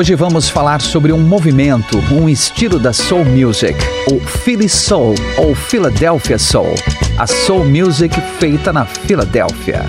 Hoje 0.00 0.14
vamos 0.14 0.48
falar 0.48 0.80
sobre 0.80 1.12
um 1.12 1.18
movimento, 1.18 1.98
um 2.10 2.26
estilo 2.26 2.78
da 2.78 2.90
soul 2.90 3.22
music, 3.22 3.76
o 4.10 4.18
Philly 4.18 4.66
Soul 4.66 5.14
ou 5.36 5.54
Philadelphia 5.54 6.38
Soul, 6.38 6.74
a 7.18 7.26
soul 7.26 7.66
music 7.66 8.18
feita 8.38 8.72
na 8.72 8.86
Filadélfia. 8.86 9.84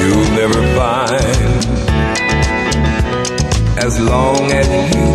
You'll 0.00 0.30
never 0.30 0.62
find 0.72 1.14
as 3.76 3.98
long 3.98 4.50
as 4.52 4.66
you. 4.96 5.13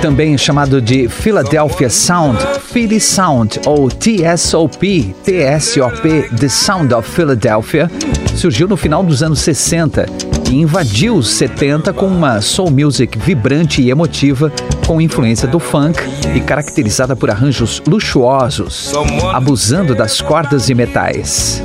Também 0.00 0.38
chamado 0.38 0.80
de 0.80 1.08
Philadelphia 1.08 1.90
Sound, 1.90 2.38
Philly 2.70 3.00
Sound 3.00 3.60
ou 3.66 3.88
TSOP, 3.88 5.14
TSOP, 5.24 6.28
The 6.38 6.48
Sound 6.48 6.94
of 6.94 7.10
Philadelphia, 7.10 7.90
surgiu 8.36 8.68
no 8.68 8.76
final 8.76 9.02
dos 9.02 9.22
anos 9.22 9.40
60 9.40 10.06
e 10.50 10.56
invadiu 10.56 11.16
os 11.16 11.28
70 11.30 11.92
com 11.92 12.06
uma 12.06 12.40
soul 12.40 12.70
music 12.70 13.18
vibrante 13.18 13.82
e 13.82 13.90
emotiva, 13.90 14.52
com 14.86 15.00
influência 15.00 15.48
do 15.48 15.58
funk 15.58 16.00
e 16.34 16.40
caracterizada 16.40 17.14
por 17.14 17.30
arranjos 17.30 17.82
luxuosos, 17.86 18.92
abusando 19.32 19.94
das 19.94 20.20
cordas 20.20 20.68
e 20.68 20.74
metais. 20.74 21.62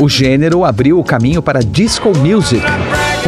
O 0.00 0.08
gênero 0.08 0.64
abriu 0.64 0.98
o 0.98 1.04
caminho 1.04 1.42
para 1.42 1.60
disco 1.60 2.12
music, 2.16 2.64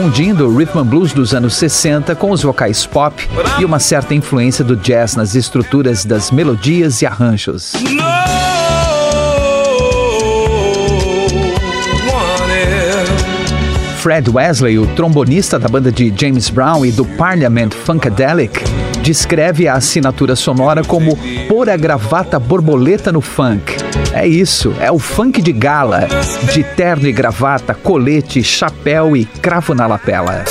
fundindo 0.01 0.47
o 0.47 0.57
rhythm 0.57 0.79
and 0.79 0.87
blues 0.87 1.13
dos 1.13 1.35
anos 1.35 1.57
60 1.57 2.15
com 2.15 2.31
os 2.31 2.41
vocais 2.41 2.87
pop 2.87 3.29
e 3.59 3.65
uma 3.65 3.81
certa 3.81 4.15
influência 4.15 4.65
do 4.65 4.77
jazz 4.77 5.17
nas 5.17 5.35
estruturas 5.35 6.05
das 6.05 6.31
melodias 6.31 7.03
e 7.03 7.07
arranjos. 7.07 7.73
Fred 13.97 14.31
Wesley, 14.31 14.79
o 14.79 14.87
trombonista 14.95 15.59
da 15.59 15.69
banda 15.69 15.91
de 15.91 16.15
James 16.17 16.49
Brown 16.49 16.87
e 16.87 16.93
do 16.93 17.05
Parliament 17.05 17.73
Funkadelic, 17.73 18.63
descreve 19.09 19.67
a 19.67 19.73
assinatura 19.73 20.37
sonora 20.37 20.85
como 20.85 21.17
pôr 21.49 21.71
a 21.71 21.79
gravata 21.79 22.39
borboleta 22.39 23.11
no 23.11 23.23
funk. 23.23 23.75
É 24.13 24.27
isso, 24.27 24.75
é 24.79 24.93
o 24.93 24.99
funk 24.99 25.41
de 25.41 25.51
gala, 25.51 26.07
de 26.53 26.63
terno 26.63 27.09
e 27.09 27.13
gravata, 27.13 27.73
colete, 27.73 28.43
chapéu 28.43 29.17
e 29.17 29.25
cravo 29.25 29.75
na 29.75 29.87
lapela. 29.87 30.45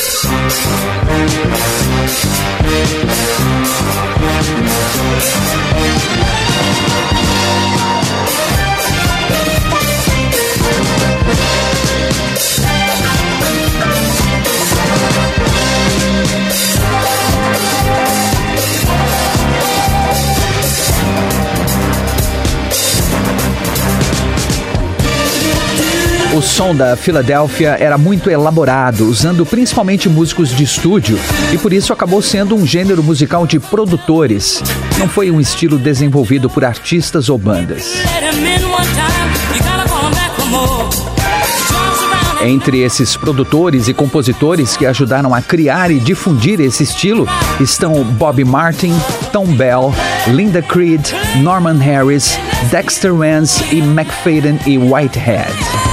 O 26.38 26.42
som 26.42 26.76
da 26.76 26.96
Filadélfia 26.96 27.78
era 27.80 27.98
muito 27.98 28.30
elaborado, 28.30 29.10
usando 29.10 29.44
principalmente 29.44 30.08
músicos 30.08 30.56
de 30.56 30.64
estúdio, 30.64 31.18
e 31.52 31.58
por 31.58 31.74
isso 31.74 31.92
acabou 31.92 32.22
sendo 32.22 32.56
um 32.56 32.64
gênero 32.64 33.02
musical 33.02 33.48
de 33.48 33.60
produtores. 33.60 34.62
Não 35.00 35.10
foi 35.10 35.32
um 35.32 35.42
estilo 35.42 35.80
desenvolvido 35.80 36.48
por 36.48 36.64
artistas 36.64 37.28
ou 37.28 37.40
bandas. 37.40 37.96
Entre 42.44 42.82
esses 42.82 43.18
produtores 43.18 43.88
e 43.88 43.94
compositores 43.96 44.78
que 44.78 44.86
ajudaram 44.86 45.34
a 45.34 45.42
criar 45.42 45.90
e 45.90 46.00
difundir 46.00 46.62
esse 46.62 46.84
estilo 46.84 47.28
estão 47.60 48.04
Bob 48.04 48.46
Martin, 48.46 48.94
Tom 49.34 49.48
Bell, 49.48 49.92
Linda 50.28 50.62
Creed, 50.62 51.04
Norman 51.42 51.80
Harris, 51.80 52.38
Dexter 52.70 53.16
Vance 53.16 53.64
e 53.74 53.80
McFadden 53.80 54.60
e 54.68 54.78
Whitehead. 54.78 55.87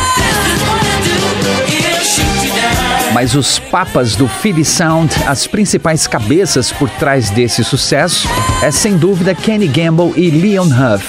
Mas 3.14 3.36
os 3.36 3.60
papas 3.60 4.16
do 4.16 4.26
Philly 4.26 4.64
Sound, 4.64 5.14
as 5.24 5.46
principais 5.46 6.04
cabeças 6.04 6.72
por 6.72 6.90
trás 6.90 7.30
desse 7.30 7.62
sucesso, 7.62 8.28
é 8.60 8.72
sem 8.72 8.96
dúvida 8.96 9.32
Kenny 9.36 9.68
Gamble 9.68 10.12
e 10.16 10.30
Leon 10.32 10.66
Huff, 10.66 11.06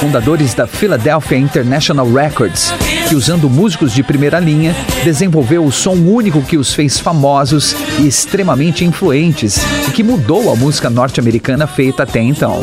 fundadores 0.00 0.52
da 0.52 0.66
Philadelphia 0.66 1.38
International 1.38 2.12
Records, 2.12 2.74
que 3.08 3.14
usando 3.14 3.48
músicos 3.48 3.92
de 3.92 4.02
primeira 4.02 4.40
linha, 4.40 4.74
desenvolveu 5.04 5.64
o 5.64 5.70
som 5.70 5.92
único 5.94 6.42
que 6.42 6.58
os 6.58 6.74
fez 6.74 6.98
famosos 6.98 7.76
e 8.00 8.08
extremamente 8.08 8.84
influentes 8.84 9.56
e 9.86 9.92
que 9.92 10.02
mudou 10.02 10.52
a 10.52 10.56
música 10.56 10.90
norte-americana 10.90 11.68
feita 11.68 12.02
até 12.02 12.20
então. 12.20 12.60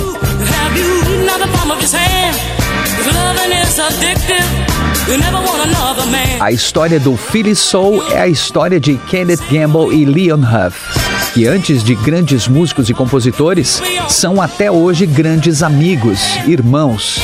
A 6.39 6.51
história 6.51 6.99
do 6.99 7.17
Philly 7.17 7.55
Soul 7.55 8.03
é 8.11 8.21
a 8.21 8.27
história 8.27 8.79
de 8.79 8.97
Kenneth 8.97 9.41
Gamble 9.49 9.95
e 9.95 10.05
Leon 10.05 10.39
Huff, 10.39 11.33
que 11.33 11.47
antes 11.47 11.83
de 11.83 11.95
grandes 11.95 12.47
músicos 12.47 12.89
e 12.89 12.93
compositores, 12.93 13.81
são 14.07 14.41
até 14.41 14.71
hoje 14.71 15.05
grandes 15.05 15.63
amigos, 15.63 16.19
irmãos. 16.47 17.19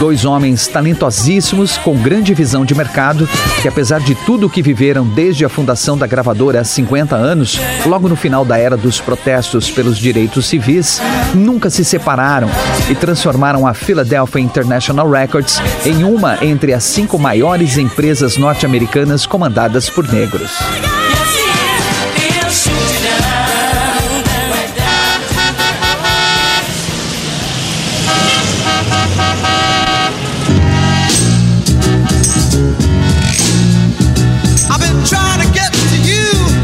Dois 0.00 0.24
homens 0.24 0.66
talentosíssimos, 0.66 1.76
com 1.76 1.94
grande 1.94 2.32
visão 2.32 2.64
de 2.64 2.74
mercado, 2.74 3.28
que 3.60 3.68
apesar 3.68 4.00
de 4.00 4.14
tudo 4.14 4.46
o 4.46 4.50
que 4.50 4.62
viveram 4.62 5.06
desde 5.06 5.44
a 5.44 5.48
fundação 5.50 5.96
da 5.96 6.06
gravadora 6.06 6.58
há 6.58 6.64
50 6.64 7.14
anos, 7.14 7.60
logo 7.84 8.08
no 8.08 8.16
final 8.16 8.42
da 8.42 8.56
era 8.56 8.78
dos 8.78 8.98
protestos 8.98 9.70
pelos 9.70 9.98
direitos 9.98 10.46
civis, 10.46 11.02
nunca 11.34 11.68
se 11.68 11.84
separaram 11.84 12.48
e 12.88 12.94
transformaram 12.94 13.66
a 13.66 13.74
Philadelphia 13.74 14.40
International 14.40 15.08
Records 15.08 15.60
em 15.84 16.02
uma 16.02 16.42
entre 16.42 16.72
as 16.72 16.84
cinco 16.84 17.18
maiores 17.18 17.76
empresas 17.76 18.38
norte-americanas 18.38 19.26
comandadas 19.26 19.90
por 19.90 20.10
negros. 20.10 20.50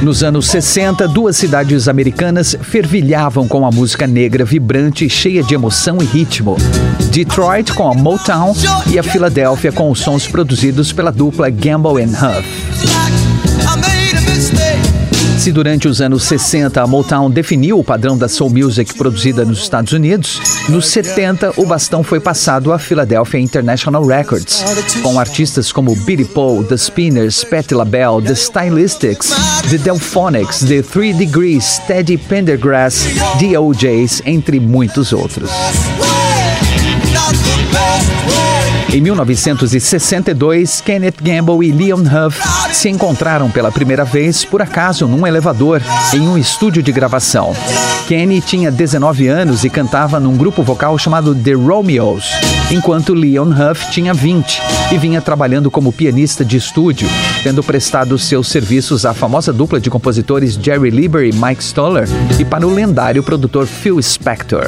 Nos 0.07 0.23
anos 0.23 0.47
60, 0.47 1.09
duas 1.09 1.37
cidades 1.37 1.89
americanas 1.89 2.57
fervilhavam 2.63 3.49
com 3.49 3.67
a 3.67 3.73
música 3.73 4.07
negra 4.07 4.45
vibrante, 4.45 5.11
cheia 5.11 5.43
de 5.43 5.53
emoção 5.53 5.99
e 6.01 6.05
ritmo. 6.05 6.57
Detroit 7.11 7.73
com 7.73 7.91
a 7.91 7.93
Motown 7.93 8.55
e 8.89 9.01
a 9.01 9.03
Filadélfia 9.03 9.73
com 9.73 9.91
os 9.91 9.99
sons 9.99 10.25
produzidos 10.29 10.93
pela 10.93 11.11
dupla 11.11 11.51
Gamble 11.51 12.05
and 12.05 12.11
Huff. 12.11 13.26
Se 15.47 15.53
durante 15.53 15.87
os 15.87 16.01
anos 16.01 16.25
60 16.25 16.83
a 16.83 16.87
Motown 16.89 17.31
definiu 17.31 17.79
o 17.79 17.85
padrão 17.85 18.19
da 18.19 18.29
soul 18.29 18.51
music 18.51 18.93
produzida 18.95 19.45
nos 19.45 19.61
Estados 19.61 19.93
Unidos, 19.93 20.41
nos 20.69 20.89
70 20.89 21.53
o 21.57 21.65
bastão 21.65 22.03
foi 22.03 22.19
passado 22.19 22.73
à 22.73 22.81
Philadelphia 22.81 23.39
International 23.39 24.05
Records, 24.05 24.65
com 25.05 25.21
artistas 25.21 25.71
como 25.71 25.95
Billy 25.95 26.25
Paul, 26.25 26.65
The 26.65 26.77
Spinners, 26.77 27.45
Patti 27.45 27.75
LaBelle, 27.75 28.23
The 28.27 28.35
Stylistics, 28.35 29.33
The 29.71 29.79
Delphonics, 29.79 30.65
The 30.65 30.83
Three 30.83 31.13
Degrees, 31.13 31.81
Teddy 31.87 32.19
Pendergrass, 32.19 33.07
The 33.39 33.57
OJs, 33.57 34.23
entre 34.27 34.59
muitos 34.59 35.13
outros. 35.13 35.49
Em 38.97 39.01
1962, 39.03 40.81
Kenneth 40.81 41.17
Gamble 41.21 41.69
e 41.69 41.71
Leon 41.71 42.01
Huff 42.01 42.41
se 42.73 42.89
encontraram 42.89 43.51
pela 43.51 43.71
primeira 43.71 44.07
vez, 44.07 44.43
por 44.43 44.63
acaso, 44.63 45.07
num 45.07 45.27
elevador, 45.27 45.83
em 46.15 46.21
um 46.21 46.39
estúdio 46.39 46.83
de 46.83 46.91
gravação. 46.93 47.55
Kenny 48.09 48.41
tinha 48.41 48.71
19 48.71 49.29
anos 49.29 49.65
e 49.65 49.69
cantava 49.69 50.19
num 50.19 50.35
grupo 50.35 50.63
vocal 50.63 50.97
chamado 50.97 51.35
The 51.35 51.53
Romeos, 51.53 52.25
enquanto 52.71 53.13
Leon 53.13 53.51
Huff 53.51 53.91
tinha 53.91 54.15
20 54.15 54.63
e 54.91 54.97
vinha 54.97 55.21
trabalhando 55.21 55.71
como 55.71 55.93
pianista 55.93 56.43
de 56.43 56.57
estúdio, 56.57 57.07
tendo 57.43 57.63
prestado 57.63 58.19
seus 58.19 58.49
serviços 58.49 59.05
à 59.05 59.13
famosa 59.13 59.53
dupla 59.53 59.79
de 59.79 59.91
compositores 59.91 60.55
Jerry 60.55 60.89
Lieber 60.89 61.23
e 61.23 61.35
Mike 61.35 61.63
Stoller 61.63 62.09
e 62.39 62.47
para 62.47 62.67
o 62.67 62.73
lendário 62.73 63.23
produtor 63.23 63.67
Phil 63.67 64.01
Spector. 64.01 64.65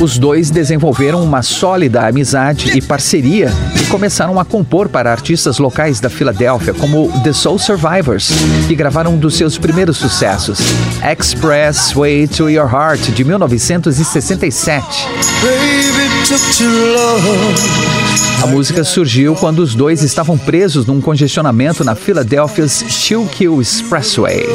Os 0.00 0.16
dois 0.16 0.48
desenvolveram 0.48 1.22
uma 1.22 1.42
sólida 1.42 2.08
amizade 2.08 2.70
e 2.74 2.80
parceria 2.80 3.52
e 3.78 3.84
começaram 3.84 4.40
a 4.40 4.46
compor 4.46 4.88
para 4.88 5.12
artistas 5.12 5.58
locais 5.58 6.00
da 6.00 6.08
Filadélfia, 6.08 6.72
como 6.72 7.12
The 7.22 7.34
Soul 7.34 7.58
Survivors, 7.58 8.30
que 8.66 8.74
gravaram 8.74 9.12
um 9.12 9.18
dos 9.18 9.34
seus 9.34 9.58
primeiros 9.58 9.98
sucessos, 9.98 10.58
Express 11.04 11.92
Way 11.92 12.28
to 12.28 12.48
Your 12.48 12.72
Heart, 12.72 13.10
de 13.10 13.24
1967. 13.24 15.06
A 18.42 18.46
música 18.46 18.82
surgiu 18.84 19.34
quando 19.34 19.58
os 19.58 19.74
dois 19.74 20.02
estavam 20.02 20.38
presos 20.38 20.86
num 20.86 20.98
congestionamento 20.98 21.84
na 21.84 21.94
Philadelphia's 21.94 22.82
Schuylkill 22.88 23.60
Expressway. 23.60 24.46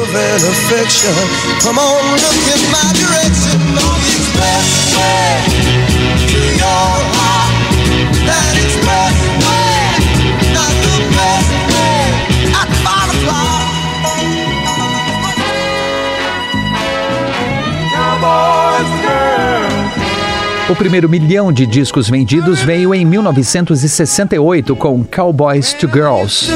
O 20.68 20.74
primeiro 20.74 21.08
milhão 21.08 21.52
de 21.52 21.64
discos 21.64 22.10
vendidos 22.10 22.60
veio 22.60 22.92
em 22.92 23.04
1968 23.04 24.74
com 24.74 25.04
Cowboys 25.04 25.72
to 25.72 25.86
Girls. 25.86 26.50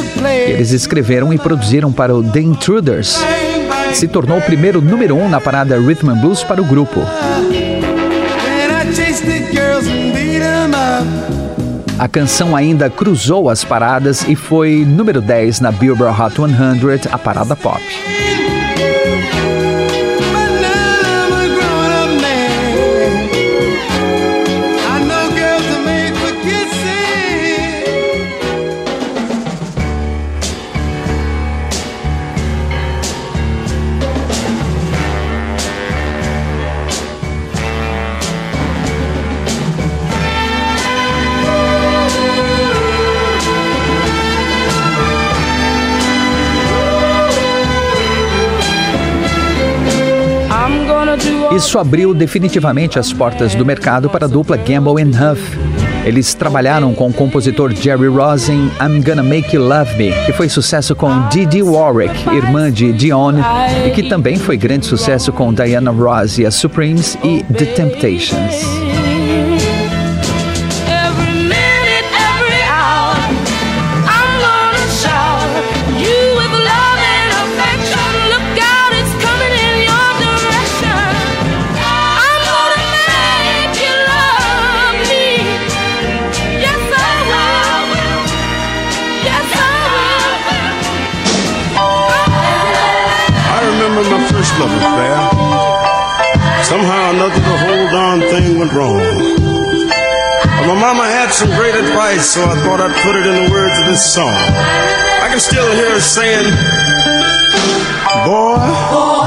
Eles 0.48 0.72
escreveram 0.72 1.32
e 1.32 1.38
produziram 1.38 1.92
para 1.92 2.12
o 2.12 2.20
The 2.20 2.40
Intruders. 2.40 3.16
Se 3.92 4.08
tornou 4.08 4.38
o 4.38 4.42
primeiro 4.42 4.82
número 4.82 5.14
um 5.14 5.28
na 5.28 5.40
parada 5.40 5.78
Rhythm 5.78 6.10
and 6.10 6.16
Blues 6.16 6.42
para 6.42 6.60
o 6.60 6.64
grupo. 6.64 7.00
A 11.96 12.08
canção 12.08 12.56
ainda 12.56 12.90
cruzou 12.90 13.48
as 13.48 13.62
paradas 13.62 14.26
e 14.26 14.34
foi 14.34 14.84
número 14.84 15.20
10 15.20 15.60
na 15.60 15.70
Billboard 15.70 16.20
Hot 16.20 16.34
100, 16.34 17.12
a 17.12 17.18
parada 17.18 17.54
pop. 17.54 17.80
Isso 51.60 51.78
abriu 51.78 52.14
definitivamente 52.14 52.98
as 52.98 53.12
portas 53.12 53.54
do 53.54 53.66
mercado 53.66 54.08
para 54.08 54.24
a 54.24 54.28
dupla 54.28 54.56
Gamble 54.56 55.04
Huff. 55.04 55.58
Eles 56.06 56.32
trabalharam 56.32 56.94
com 56.94 57.08
o 57.08 57.12
compositor 57.12 57.70
Jerry 57.74 58.08
Rosen 58.08 58.70
I'm 58.80 59.02
Gonna 59.02 59.22
Make 59.22 59.54
You 59.54 59.68
Love 59.68 59.94
Me, 59.98 60.10
que 60.24 60.32
foi 60.32 60.48
sucesso 60.48 60.96
com 60.96 61.28
Didi 61.28 61.62
Warwick, 61.62 62.26
irmã 62.30 62.72
de 62.72 62.94
Dion, 62.94 63.34
e 63.86 63.90
que 63.90 64.08
também 64.08 64.36
foi 64.36 64.56
grande 64.56 64.86
sucesso 64.86 65.34
com 65.34 65.52
Diana 65.52 65.90
Ross 65.90 66.38
e 66.38 66.46
a 66.46 66.50
Supremes 66.50 67.18
e 67.22 67.44
The 67.52 67.66
Temptations. 67.66 69.09
So 102.30 102.44
I 102.44 102.54
thought 102.62 102.78
I'd 102.78 102.94
put 103.02 103.16
it 103.16 103.26
in 103.26 103.34
the 103.44 103.50
words 103.50 103.76
of 103.80 103.86
this 103.86 104.14
song. 104.14 104.30
I 104.30 105.26
can 105.30 105.40
still 105.40 105.66
hear 105.74 105.90
her 105.90 106.00
saying, 106.00 106.46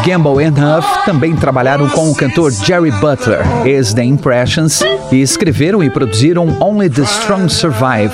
Gamble 0.06 0.40
and 0.40 0.56
Huff 0.58 1.06
também 1.06 1.36
trabalharam 1.36 1.90
com 1.90 2.10
o 2.10 2.16
cantor 2.16 2.52
Jerry 2.52 2.92
Butler, 2.92 3.42
ex 3.66 3.94
The 3.94 4.06
Impressions, 4.06 4.82
e 5.12 5.22
escreveram 5.22 5.84
e 5.84 5.90
produziram 5.90 6.48
Only 6.62 6.90
the 6.90 7.02
Strong 7.02 7.52
Survive, 7.52 8.14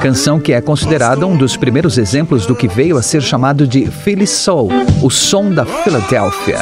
canção 0.00 0.38
que 0.38 0.52
é 0.52 0.60
considerada 0.60 1.26
um 1.26 1.36
dos 1.36 1.56
primeiros 1.56 1.98
exemplos 1.98 2.46
do 2.46 2.54
que 2.54 2.68
veio 2.68 2.96
a 2.96 3.02
ser 3.02 3.22
chamado 3.22 3.66
de 3.66 3.90
Philly 3.90 4.28
Soul, 4.28 4.70
o 5.02 5.10
som 5.10 5.50
da 5.50 5.64
Filadélfia. 5.66 6.58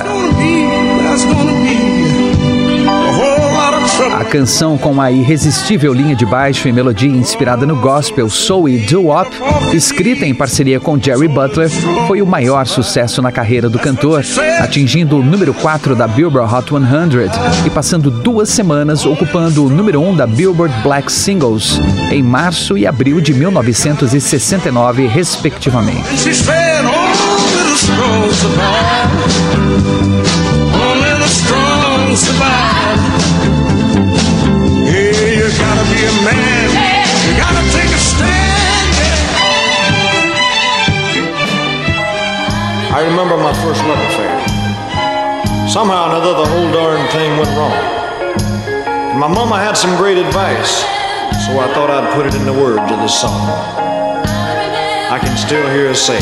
A 4.19 4.25
canção 4.25 4.77
com 4.77 5.01
a 5.01 5.13
irresistível 5.13 5.95
linha 5.95 6.17
de 6.17 6.27
baixo 6.27 6.67
e 6.67 6.73
melodia 6.73 7.09
inspirada 7.09 7.65
no 7.65 7.77
gospel, 7.77 8.29
soul 8.29 8.69
e 8.69 8.79
doo-wop, 8.79 9.31
escrita 9.73 10.27
em 10.27 10.35
parceria 10.35 10.81
com 10.81 11.01
Jerry 11.01 11.29
Butler, 11.29 11.71
foi 12.09 12.21
o 12.21 12.27
maior 12.27 12.67
sucesso 12.67 13.23
na 13.23 13.31
carreira 13.31 13.71
do 13.71 13.79
cantor, 13.79 14.25
atingindo 14.59 15.19
o 15.19 15.23
número 15.23 15.55
4 15.55 15.95
da 15.95 16.09
Billboard 16.09 16.53
Hot 16.53 16.69
100 16.69 17.65
e 17.65 17.71
passando 17.71 18.11
duas 18.11 18.49
semanas 18.49 19.07
ocupando 19.07 19.65
o 19.65 19.71
número 19.71 20.01
1 20.01 20.17
da 20.17 20.27
Billboard 20.27 20.75
Black 20.83 21.13
Singles 21.13 21.81
em 22.11 22.21
março 22.21 22.77
e 22.77 22.89
abril 22.89 23.21
de 23.21 23.33
1969, 23.33 25.07
respectivamente. 25.07 26.03
I 42.99 43.03
remember 43.03 43.37
my 43.37 43.53
first 43.63 43.83
love 43.85 43.99
affair. 44.11 45.69
Somehow 45.69 46.07
or 46.07 46.11
another, 46.11 46.35
the 46.35 46.47
whole 46.47 46.73
darn 46.73 47.07
thing 47.11 47.37
went 47.39 47.51
wrong. 47.59 47.79
My 49.19 49.29
mama 49.29 49.59
had 49.59 49.77
some 49.77 49.97
great 49.97 50.19
advice, 50.19 50.83
so 51.47 51.59
I 51.59 51.71
thought 51.75 51.91
I'd 51.91 52.15
put 52.15 52.27
it 52.27 52.35
in 52.35 52.45
the 52.45 52.53
words 52.53 52.91
of 52.91 52.99
this 52.99 53.21
song. 53.21 53.49
I 55.11 55.19
can 55.21 55.37
still 55.37 55.69
hear 55.71 55.89
her 55.89 55.95
say, 55.95 56.19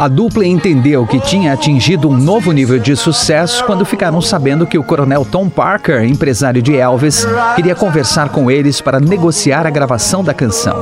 A 0.00 0.08
dupla 0.08 0.46
entendeu 0.46 1.06
que 1.06 1.20
tinha 1.20 1.52
atingido 1.52 2.08
um 2.08 2.16
novo 2.16 2.52
nível 2.52 2.78
de 2.78 2.96
sucesso 2.96 3.62
quando 3.66 3.84
ficaram 3.84 4.18
sabendo 4.22 4.66
que 4.66 4.78
o 4.78 4.82
coronel 4.82 5.26
Tom 5.30 5.50
Parker, 5.50 6.02
empresário 6.04 6.62
de 6.62 6.74
Elvis, 6.74 7.26
queria 7.54 7.74
conversar 7.74 8.30
com 8.30 8.50
eles 8.50 8.80
para 8.80 8.98
negociar 8.98 9.66
a 9.66 9.70
gravação 9.70 10.24
da 10.24 10.32
canção. 10.32 10.74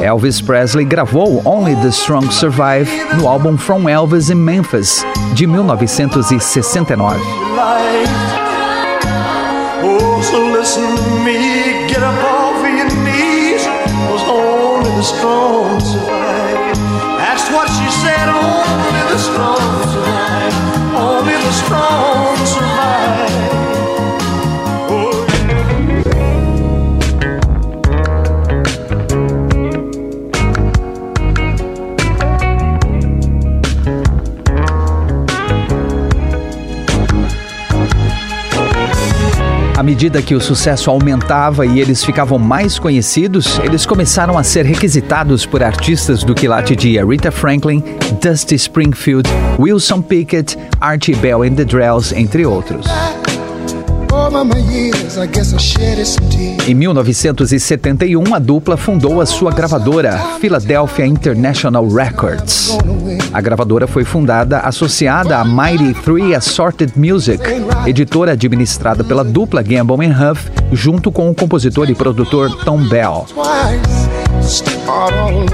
Elvis 0.00 0.40
Presley 0.40 0.84
gravou 0.84 1.42
Only 1.44 1.74
the 1.74 1.88
Strong 1.88 2.32
Survive 2.32 2.88
no 3.16 3.26
álbum 3.26 3.58
From 3.58 3.88
Elvis 3.88 4.30
in 4.30 4.36
Memphis, 4.36 5.04
de 5.34 5.48
1969. 5.48 7.20
Only 21.72 22.09
À 39.80 39.82
medida 39.82 40.20
que 40.20 40.34
o 40.34 40.40
sucesso 40.42 40.90
aumentava 40.90 41.64
e 41.64 41.80
eles 41.80 42.04
ficavam 42.04 42.38
mais 42.38 42.78
conhecidos, 42.78 43.58
eles 43.64 43.86
começaram 43.86 44.36
a 44.36 44.42
ser 44.42 44.66
requisitados 44.66 45.46
por 45.46 45.62
artistas 45.62 46.22
do 46.22 46.34
quilate 46.34 46.76
de 46.76 46.98
Aretha 46.98 47.30
Franklin, 47.30 47.82
Dusty 48.22 48.56
Springfield, 48.56 49.26
Wilson 49.58 50.02
Pickett, 50.02 50.58
Archie 50.82 51.14
Bell 51.14 51.44
and 51.44 51.54
the 51.54 51.64
Drells, 51.64 52.12
entre 52.12 52.44
outros. 52.44 52.86
Em 56.68 56.74
1971, 56.74 58.32
a 58.32 58.38
dupla 58.38 58.76
fundou 58.76 59.20
a 59.20 59.26
sua 59.26 59.50
gravadora, 59.50 60.16
Philadelphia 60.40 61.04
International 61.04 61.88
Records. 61.88 62.78
A 63.32 63.40
gravadora 63.40 63.88
foi 63.88 64.04
fundada 64.04 64.60
associada 64.60 65.38
à 65.38 65.44
Mighty 65.44 65.94
Three 66.02 66.32
Assorted 66.32 66.92
Music, 66.96 67.42
editora 67.84 68.32
administrada 68.32 69.02
pela 69.02 69.24
dupla 69.24 69.62
Gamble 69.62 69.96
Huff, 70.06 70.48
junto 70.70 71.10
com 71.10 71.28
o 71.28 71.34
compositor 71.34 71.90
e 71.90 71.94
produtor 71.94 72.64
Tom 72.64 72.88
Bell. 72.88 73.26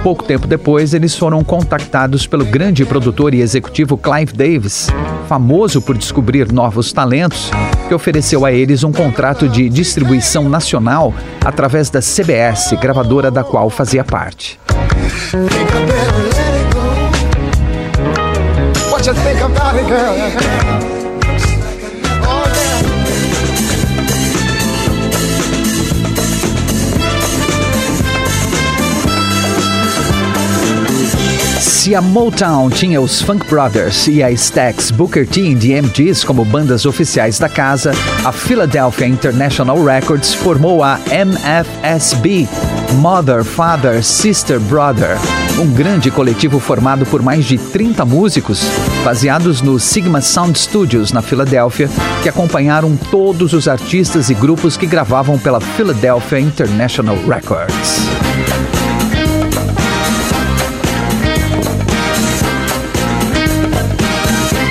Pouco 0.03 0.25
tempo 0.25 0.47
depois, 0.47 0.95
eles 0.95 1.15
foram 1.15 1.43
contactados 1.45 2.27
pelo 2.27 2.45
grande 2.45 2.85
produtor 2.85 3.35
e 3.35 3.41
executivo 3.41 3.97
Clive 3.97 4.33
Davis, 4.33 4.89
famoso 5.29 5.83
por 5.83 5.97
descobrir 5.97 6.53
novos 6.53 6.93
talentos, 6.93 7.51
que 7.89 7.95
ofereceu 7.95 8.45
a 8.45 8.53
eles 8.53 8.85
um 8.85 8.93
contrato 8.93 9.49
de 9.49 9.69
distribuição 9.69 10.49
nacional 10.49 11.13
através 11.45 11.91
da 11.91 12.01
CBS, 12.01 12.77
gravadora 12.77 13.31
da 13.31 13.45
qual 13.45 13.69
fazia 13.69 14.05
parte. 14.05 14.59
What 18.91 19.07
you 19.07 19.15
think 19.15 19.43
about 19.43 19.77
it, 19.77 19.87
girl? 19.87 20.86
Se 31.87 31.95
a 31.95 32.03
Motown 32.03 32.69
tinha 32.69 33.01
os 33.01 33.23
Funk 33.23 33.47
Brothers 33.47 34.09
e 34.09 34.21
a 34.21 34.29
Stax, 34.33 34.91
Booker 34.91 35.25
T 35.25 35.41
e 35.41 35.55
DMGs 35.55 36.25
como 36.25 36.45
bandas 36.45 36.85
oficiais 36.85 37.39
da 37.39 37.49
casa, 37.49 37.93
a 38.25 38.33
Philadelphia 38.33 39.07
International 39.07 39.81
Records 39.85 40.35
formou 40.35 40.83
a 40.83 40.99
MFSB, 41.09 42.49
Mother, 42.95 43.45
Father, 43.45 44.03
Sister, 44.03 44.59
Brother, 44.59 45.17
um 45.61 45.73
grande 45.73 46.11
coletivo 46.11 46.59
formado 46.59 47.07
por 47.07 47.23
mais 47.23 47.45
de 47.45 47.57
30 47.57 48.05
músicos, 48.05 48.63
baseados 49.05 49.63
no 49.63 49.79
Sigma 49.79 50.21
Sound 50.21 50.59
Studios 50.59 51.13
na 51.13 51.23
Filadélfia, 51.23 51.89
que 52.21 52.29
acompanharam 52.29 52.97
todos 52.97 53.53
os 53.53 53.69
artistas 53.69 54.29
e 54.29 54.35
grupos 54.35 54.77
que 54.77 54.87
gravavam 54.87 55.39
pela 55.39 55.61
Philadelphia 55.61 56.41
International 56.41 57.17
Records. 57.29 58.16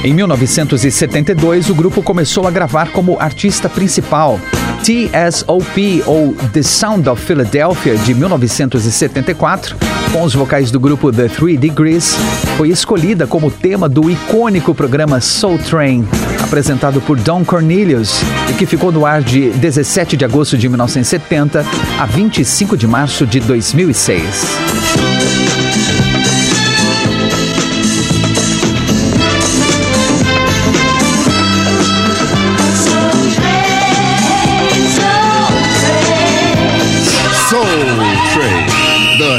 Em 0.05 0.13
1972, 0.13 1.71
o 1.71 1.73
grupo 1.73 2.03
começou 2.03 2.47
a 2.47 2.51
gravar 2.51 2.91
como 2.91 3.17
artista 3.19 3.67
principal. 3.67 4.39
TSOP, 4.83 6.03
ou 6.05 6.35
The 6.53 6.61
Sound 6.61 7.09
of 7.09 7.25
Philadelphia, 7.25 7.97
de 7.97 8.13
1974, 8.13 9.75
com 10.13 10.21
os 10.21 10.35
vocais 10.35 10.69
do 10.69 10.79
grupo 10.79 11.11
The 11.11 11.27
Three 11.27 11.57
Degrees, 11.57 12.15
foi 12.55 12.69
escolhida 12.69 13.25
como 13.25 13.49
tema 13.49 13.89
do 13.89 14.07
icônico 14.07 14.75
programa 14.75 15.19
Soul 15.19 15.57
Train, 15.57 16.07
apresentado 16.39 17.01
por 17.01 17.17
Don 17.17 17.43
Cornelius, 17.43 18.21
e 18.51 18.53
que 18.53 18.67
ficou 18.67 18.91
no 18.91 19.07
ar 19.07 19.23
de 19.23 19.49
17 19.49 20.15
de 20.15 20.23
agosto 20.23 20.55
de 20.55 20.69
1970 20.69 21.65
a 21.99 22.05
25 22.05 22.77
de 22.77 22.85
março 22.85 23.25
de 23.25 23.39
2006. 23.39 25.44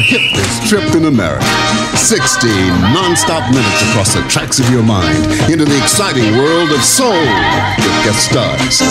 Hippest 0.00 0.68
trip 0.68 0.94
in 0.94 1.06
America. 1.06 1.44
60 1.96 2.48
non-stop 2.92 3.50
minutes 3.50 3.82
across 3.90 4.14
the 4.14 4.22
tracks 4.28 4.58
of 4.58 4.68
your 4.70 4.82
mind 4.82 5.24
into 5.50 5.64
the 5.64 5.76
exciting 5.82 6.36
world 6.36 6.70
of 6.72 6.82
soul 6.82 7.12
with 7.78 8.04
guest 8.04 8.30
stars. 8.30 8.82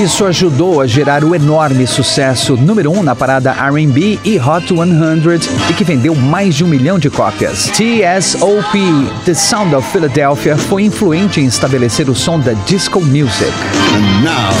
Isso 0.00 0.24
ajudou 0.24 0.80
a 0.80 0.86
gerar 0.86 1.24
o 1.24 1.34
enorme 1.34 1.84
sucesso 1.84 2.56
número 2.56 2.92
1 2.92 2.98
um 2.98 3.02
na 3.02 3.16
parada 3.16 3.50
R&B 3.50 4.20
e 4.24 4.38
Hot 4.38 4.68
100 4.68 5.70
e 5.70 5.72
que 5.72 5.82
vendeu 5.82 6.14
mais 6.14 6.54
de 6.54 6.62
um 6.62 6.68
milhão 6.68 7.00
de 7.00 7.10
cópias. 7.10 7.68
TSOP, 7.70 8.78
The 9.24 9.34
Sound 9.34 9.74
of 9.74 9.90
Philadelphia, 9.90 10.56
foi 10.56 10.84
influente 10.84 11.40
em 11.40 11.46
estabelecer 11.46 12.08
o 12.08 12.14
som 12.14 12.38
da 12.38 12.52
disco 12.64 13.00
music. 13.00 13.52
And 13.96 14.22
now, 14.22 14.52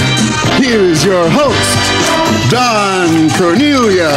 here 0.60 0.90
is 0.90 1.04
your 1.04 1.28
host, 1.30 2.17
Don 2.50 3.30
Cornelia. 3.36 4.12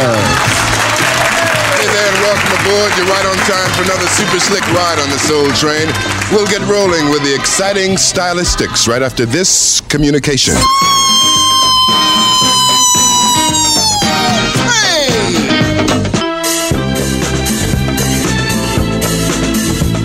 Hey 1.76 1.88
there, 1.88 2.08
and 2.08 2.20
welcome 2.22 2.52
aboard. 2.60 2.90
You're 2.96 3.06
right 3.06 3.26
on 3.26 3.36
time 3.48 3.70
for 3.76 3.82
another 3.82 4.06
super 4.08 4.40
slick 4.40 4.66
ride 4.72 4.98
on 4.98 5.10
the 5.10 5.18
Soul 5.18 5.50
Train. 5.52 5.88
We'll 6.30 6.46
get 6.46 6.60
rolling 6.68 7.10
with 7.10 7.22
the 7.22 7.34
exciting 7.34 7.92
stylistics 7.96 8.88
right 8.88 9.02
after 9.02 9.26
this 9.26 9.80
communication. 9.82 10.54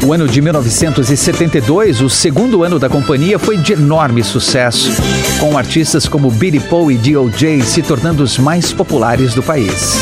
O 0.07 0.13
ano 0.13 0.25
de 0.25 0.41
1972, 0.41 1.99
o 1.99 2.09
segundo 2.09 2.63
ano 2.63 2.79
da 2.79 2.87
companhia, 2.87 3.37
foi 3.37 3.57
de 3.57 3.73
enorme 3.73 4.23
sucesso, 4.23 4.89
com 5.37 5.57
artistas 5.57 6.07
como 6.07 6.31
Billy 6.31 6.61
Paul 6.61 6.89
e 6.89 6.97
D.O.J. 6.97 7.61
se 7.63 7.81
tornando 7.81 8.23
os 8.23 8.37
mais 8.37 8.71
populares 8.71 9.33
do 9.33 9.43
país. 9.43 9.97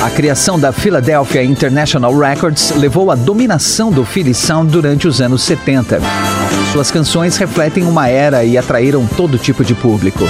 A 0.00 0.08
criação 0.08 0.56
da 0.56 0.70
Philadelphia 0.70 1.42
International 1.42 2.16
Records 2.16 2.72
levou 2.76 3.10
à 3.10 3.16
dominação 3.16 3.90
do 3.90 4.04
Philly 4.04 4.32
Sound 4.32 4.70
durante 4.70 5.08
os 5.08 5.20
anos 5.20 5.42
70. 5.42 6.00
Suas 6.72 6.92
canções 6.92 7.36
refletem 7.38 7.82
uma 7.82 8.06
era 8.06 8.44
e 8.44 8.56
atraíram 8.56 9.04
todo 9.04 9.36
tipo 9.36 9.64
de 9.64 9.74
público. 9.74 10.22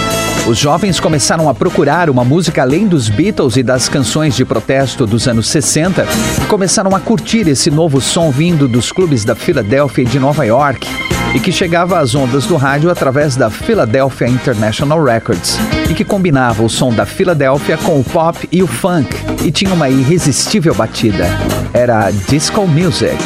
Os 0.46 0.58
jovens 0.58 1.00
começaram 1.00 1.48
a 1.48 1.54
procurar 1.54 2.08
uma 2.08 2.24
música 2.24 2.62
além 2.62 2.86
dos 2.86 3.08
Beatles 3.08 3.56
e 3.56 3.64
das 3.64 3.88
canções 3.88 4.36
de 4.36 4.44
protesto 4.44 5.04
dos 5.04 5.26
anos 5.26 5.48
60 5.48 6.06
e 6.40 6.46
começaram 6.46 6.94
a 6.94 7.00
curtir 7.00 7.48
esse 7.48 7.68
novo 7.68 8.00
som 8.00 8.30
vindo 8.30 8.68
dos 8.68 8.92
clubes 8.92 9.24
da 9.24 9.34
Filadélfia 9.34 10.02
e 10.04 10.06
de 10.06 10.20
Nova 10.20 10.44
York 10.44 10.86
e 11.34 11.40
que 11.40 11.50
chegava 11.50 11.98
às 11.98 12.14
ondas 12.14 12.46
do 12.46 12.54
rádio 12.54 12.90
através 12.90 13.34
da 13.34 13.50
Philadelphia 13.50 14.28
International 14.28 15.02
Records 15.02 15.58
e 15.90 15.94
que 15.94 16.04
combinava 16.04 16.62
o 16.62 16.70
som 16.70 16.92
da 16.92 17.04
Filadélfia 17.04 17.76
com 17.78 17.98
o 17.98 18.04
pop 18.04 18.48
e 18.52 18.62
o 18.62 18.68
funk 18.68 19.08
e 19.44 19.50
tinha 19.50 19.74
uma 19.74 19.90
irresistível 19.90 20.74
batida. 20.74 21.26
Era 21.74 22.12
disco 22.28 22.68
music. 22.68 23.16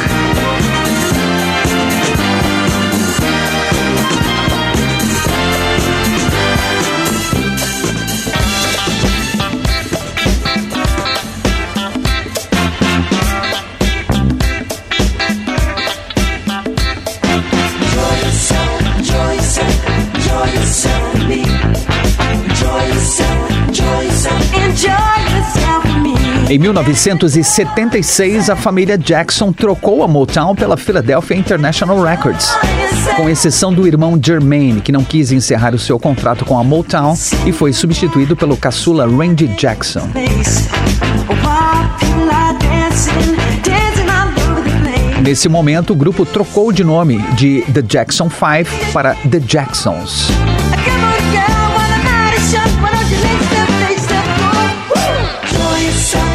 Em 26.51 26.59
1976, 26.59 28.49
a 28.49 28.57
família 28.57 28.97
Jackson 28.97 29.53
trocou 29.53 30.03
a 30.03 30.07
Motown 30.07 30.53
pela 30.53 30.75
Philadelphia 30.75 31.33
International 31.33 32.03
Records, 32.03 32.49
com 33.15 33.29
exceção 33.29 33.73
do 33.73 33.87
irmão 33.87 34.19
Jermaine, 34.21 34.81
que 34.81 34.91
não 34.91 35.01
quis 35.01 35.31
encerrar 35.31 35.73
o 35.73 35.79
seu 35.79 35.97
contrato 35.97 36.43
com 36.43 36.59
a 36.59 36.63
Motown 36.63 37.17
e 37.45 37.53
foi 37.53 37.71
substituído 37.71 38.35
pelo 38.35 38.57
caçula 38.57 39.07
Randy 39.07 39.47
Jackson. 39.47 40.09
Nesse 45.21 45.47
momento, 45.47 45.93
o 45.93 45.95
grupo 45.95 46.25
trocou 46.25 46.73
de 46.73 46.83
nome 46.83 47.19
de 47.35 47.61
The 47.73 47.81
Jackson 47.81 48.29
Five 48.29 48.69
para 48.91 49.15
The 49.15 49.39
Jacksons. 49.39 50.27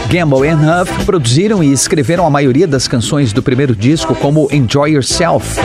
Gamble 0.09 0.49
e 0.49 0.55
Huff 0.55 1.05
produziram 1.05 1.63
e 1.63 1.73
escreveram 1.73 2.27
a 2.27 2.31
maioria 2.31 2.67
das 2.67 2.87
canções 2.87 3.33
do 3.33 3.43
primeiro 3.43 3.75
disco, 3.75 4.15
como 4.15 4.49
Enjoy 4.53 4.93
Yourself. 4.93 5.59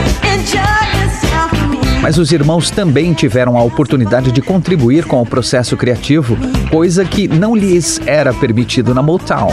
Mas 2.02 2.18
os 2.18 2.32
irmãos 2.32 2.72
também 2.72 3.14
tiveram 3.14 3.58
a 3.58 3.64
oportunidade 3.64 4.32
de 4.32 4.42
contribuir 4.42 5.06
com 5.06 5.22
o 5.22 5.26
processo 5.26 5.78
criativo, 5.78 6.36
coisa 6.70 7.06
que 7.06 7.28
não 7.28 7.56
lhes 7.56 8.02
era 8.08 8.34
permitido 8.34 8.94
na 8.94 9.04
Motown. 9.04 9.50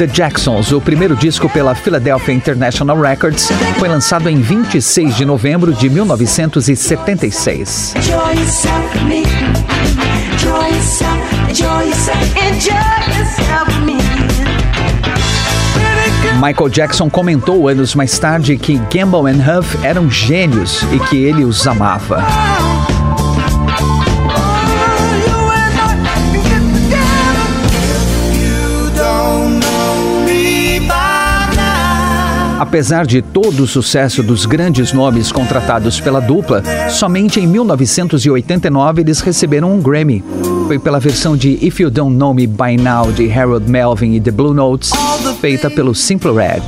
The 0.00 0.06
Jacksons, 0.06 0.72
o 0.72 0.80
primeiro 0.80 1.14
disco 1.14 1.46
pela 1.46 1.74
Philadelphia 1.74 2.32
International 2.32 2.98
Records, 2.98 3.50
foi 3.78 3.86
lançado 3.86 4.30
em 4.30 4.40
26 4.40 5.14
de 5.14 5.26
novembro 5.26 5.74
de 5.74 5.90
1976. 5.90 7.92
Michael 16.42 16.68
Jackson 16.70 17.10
comentou 17.10 17.68
anos 17.68 17.94
mais 17.94 18.18
tarde 18.18 18.56
que 18.56 18.80
Gamble 18.90 19.30
e 19.30 19.58
Huff 19.58 19.84
eram 19.84 20.10
gênios 20.10 20.82
e 20.94 20.98
que 21.10 21.22
ele 21.22 21.44
os 21.44 21.66
amava. 21.66 22.24
Apesar 32.70 33.04
de 33.04 33.20
todo 33.20 33.64
o 33.64 33.66
sucesso 33.66 34.22
dos 34.22 34.46
grandes 34.46 34.92
nomes 34.92 35.32
contratados 35.32 36.00
pela 36.00 36.20
dupla, 36.20 36.62
somente 36.88 37.40
em 37.40 37.46
1989 37.48 39.00
eles 39.00 39.20
receberam 39.20 39.74
um 39.74 39.82
Grammy. 39.82 40.22
Foi 40.68 40.78
pela 40.78 41.00
versão 41.00 41.36
de 41.36 41.58
If 41.60 41.80
You 41.80 41.90
Don't 41.90 42.14
Know 42.14 42.32
Me 42.32 42.46
By 42.46 42.76
Now 42.80 43.10
de 43.10 43.28
Harold 43.28 43.68
Melvin 43.68 44.14
e 44.14 44.20
The 44.20 44.30
Blue 44.30 44.54
Notes, 44.54 44.92
feita 45.40 45.68
pelo 45.68 45.96
Simple 45.96 46.30
Red. 46.30 46.62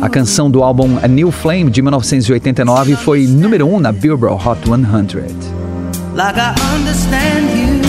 A 0.00 0.08
canção 0.08 0.48
do 0.48 0.62
álbum 0.62 0.96
A 1.02 1.08
New 1.08 1.32
Flame 1.32 1.68
de 1.68 1.82
1989 1.82 2.94
foi 2.94 3.26
número 3.26 3.66
1 3.66 3.74
um 3.74 3.80
na 3.80 3.90
Billboard 3.90 4.46
Hot 4.46 4.60
100. 4.64 4.76
Like 6.14 6.38
I 6.38 6.54
understand 6.78 7.50
you. 7.50 7.80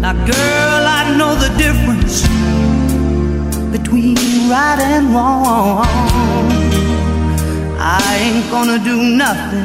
Now 0.00 0.14
girl, 0.24 0.86
I 0.86 1.14
know 1.18 1.36
the 1.36 1.50
difference 1.58 2.39
between 3.70 4.16
right 4.50 4.78
and 4.80 5.14
wrong. 5.14 5.84
I 7.78 8.18
ain't 8.20 8.50
gonna 8.50 8.78
do 8.82 9.02
nothing 9.02 9.64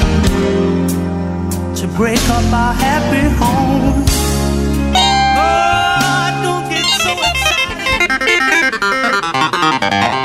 to 1.75 1.87
break 1.97 2.21
up 2.29 2.53
our 2.53 2.73
happy 2.73 3.29
home. 3.41 4.05
Oh, 5.37 6.29
don't 6.43 6.69
get 6.69 6.85
so 7.01 7.11
excited. 9.91 10.24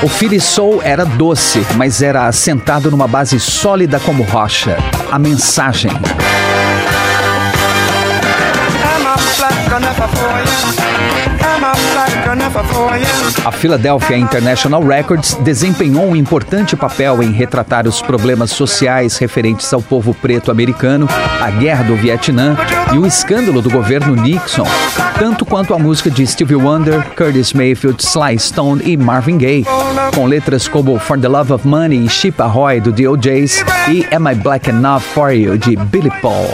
O 0.00 0.08
Philly 0.08 0.40
Soul 0.40 0.80
era 0.82 1.04
doce, 1.04 1.66
mas 1.76 2.02
era 2.02 2.26
assentado 2.26 2.88
numa 2.90 3.08
base 3.08 3.40
sólida 3.40 3.98
como 3.98 4.22
rocha. 4.22 4.76
A 5.10 5.18
mensagem. 5.18 5.90
A 13.44 13.52
Philadelphia 13.52 14.16
International 14.16 14.82
Records 14.82 15.34
desempenhou 15.34 16.06
um 16.06 16.16
importante 16.16 16.76
papel 16.76 17.22
em 17.22 17.32
retratar 17.32 17.86
os 17.86 18.00
problemas 18.00 18.50
sociais 18.50 19.16
referentes 19.16 19.72
ao 19.72 19.82
povo 19.82 20.14
preto 20.14 20.50
americano, 20.50 21.08
a 21.40 21.50
guerra 21.50 21.84
do 21.84 21.96
Vietnã 21.96 22.56
e 22.92 22.98
o 22.98 23.06
escândalo 23.06 23.60
do 23.60 23.70
governo 23.70 24.14
Nixon, 24.14 24.66
tanto 25.18 25.44
quanto 25.44 25.74
a 25.74 25.78
música 25.78 26.10
de 26.10 26.26
Stevie 26.26 26.56
Wonder, 26.56 27.02
Curtis 27.16 27.52
Mayfield, 27.52 28.02
Sly 28.02 28.38
Stone 28.38 28.82
e 28.84 28.96
Marvin 28.96 29.38
Gaye, 29.38 29.64
com 30.14 30.26
letras 30.26 30.68
como 30.68 30.98
For 30.98 31.18
the 31.18 31.28
Love 31.28 31.52
of 31.52 31.66
Money 31.66 32.04
e 32.04 32.08
Chip 32.08 32.40
Ahoy 32.40 32.80
do 32.80 32.92
The 32.92 33.08
OJs 33.08 33.64
e 33.88 34.06
Am 34.14 34.30
I 34.30 34.34
Black 34.34 34.70
Enough 34.70 35.00
for 35.00 35.30
You 35.30 35.58
de 35.58 35.76
Billy 35.76 36.10
Paul. 36.20 36.48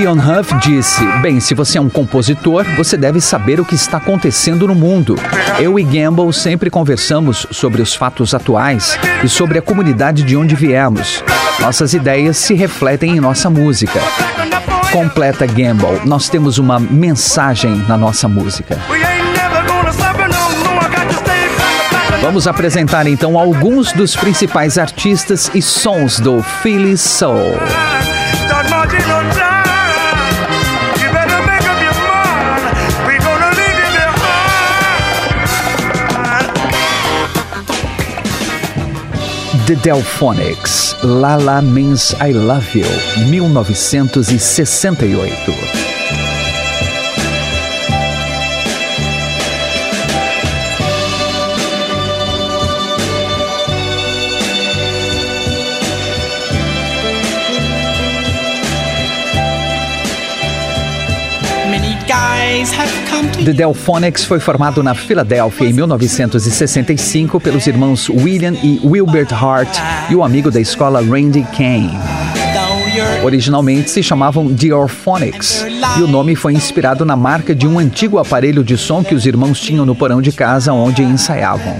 Leon 0.00 0.16
Huff 0.16 0.54
disse: 0.60 1.04
Bem, 1.20 1.40
se 1.40 1.52
você 1.52 1.76
é 1.76 1.80
um 1.80 1.90
compositor, 1.90 2.64
você 2.74 2.96
deve 2.96 3.20
saber 3.20 3.60
o 3.60 3.66
que 3.66 3.74
está 3.74 3.98
acontecendo 3.98 4.66
no 4.66 4.74
mundo. 4.74 5.14
Eu 5.58 5.78
e 5.78 5.82
Gamble 5.82 6.32
sempre 6.32 6.70
conversamos 6.70 7.46
sobre 7.50 7.82
os 7.82 7.94
fatos 7.94 8.32
atuais 8.32 8.98
e 9.22 9.28
sobre 9.28 9.58
a 9.58 9.62
comunidade 9.62 10.22
de 10.22 10.38
onde 10.38 10.54
viemos. 10.54 11.22
Nossas 11.60 11.92
ideias 11.92 12.38
se 12.38 12.54
refletem 12.54 13.18
em 13.18 13.20
nossa 13.20 13.50
música. 13.50 14.00
Completa 14.90 15.44
Gamble, 15.44 16.00
nós 16.06 16.30
temos 16.30 16.56
uma 16.56 16.80
mensagem 16.80 17.76
na 17.86 17.98
nossa 17.98 18.26
música. 18.26 18.78
Vamos 22.22 22.46
apresentar 22.46 23.06
então 23.06 23.38
alguns 23.38 23.92
dos 23.92 24.16
principais 24.16 24.78
artistas 24.78 25.50
e 25.54 25.60
sons 25.60 26.18
do 26.18 26.42
Philly 26.42 26.96
Soul. 26.96 27.52
The 39.70 39.76
Delphonics, 39.76 40.98
Lala 41.04 41.62
Means 41.62 42.12
I 42.14 42.32
Love 42.32 42.74
You, 42.74 42.82
1968. 43.30 45.99
The 63.42 63.54
Delphonics 63.54 64.24
foi 64.24 64.38
formado 64.38 64.82
na 64.82 64.94
Filadélfia 64.94 65.66
em 65.66 65.72
1965 65.72 67.40
pelos 67.40 67.66
irmãos 67.66 68.10
William 68.10 68.52
e 68.62 68.78
Wilbert 68.84 69.32
Hart 69.32 69.78
e 70.10 70.14
o 70.14 70.22
amigo 70.22 70.50
da 70.50 70.60
escola 70.60 71.00
Randy 71.00 71.42
Kane. 71.56 71.98
Originalmente 73.24 73.90
se 73.90 74.02
chamavam 74.02 74.54
The 74.54 74.74
Orphonics 74.74 75.64
e 75.98 76.02
o 76.02 76.06
nome 76.06 76.36
foi 76.36 76.52
inspirado 76.52 77.02
na 77.04 77.16
marca 77.16 77.54
de 77.54 77.66
um 77.66 77.78
antigo 77.78 78.18
aparelho 78.18 78.62
de 78.62 78.76
som 78.76 79.02
que 79.02 79.14
os 79.14 79.24
irmãos 79.24 79.58
tinham 79.58 79.86
no 79.86 79.94
porão 79.94 80.20
de 80.20 80.30
casa 80.30 80.70
onde 80.72 81.02
ensaiavam. 81.02 81.76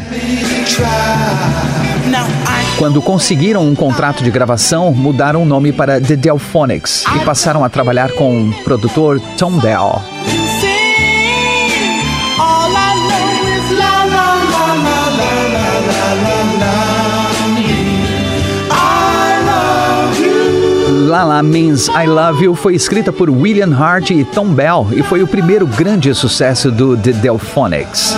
Quando 2.78 3.02
conseguiram 3.02 3.68
um 3.68 3.74
contrato 3.74 4.24
de 4.24 4.30
gravação, 4.30 4.94
mudaram 4.94 5.42
o 5.42 5.46
nome 5.46 5.72
para 5.72 6.00
The 6.00 6.16
Delphonics 6.16 7.04
e 7.14 7.18
passaram 7.26 7.62
a 7.62 7.68
trabalhar 7.68 8.12
com 8.12 8.48
o 8.48 8.54
produtor 8.64 9.20
Tom 9.36 9.58
Dell. 9.58 10.00
La 21.10 21.24
La 21.24 21.40
Mama 21.40 21.42
Means 21.42 21.88
I 21.88 22.06
Love 22.06 22.44
You 22.44 22.54
foi 22.54 22.74
escrita 22.74 23.12
por 23.12 23.30
William 23.30 23.74
Hart 23.74 24.10
e 24.10 24.24
Tom 24.24 24.48
Bell 24.48 24.86
e 24.92 25.02
foi 25.02 25.22
o 25.22 25.26
primeiro 25.26 25.66
grande 25.66 26.14
sucesso 26.14 26.70
do 26.70 26.96
The 26.96 27.12
Delphonics. 27.12 28.14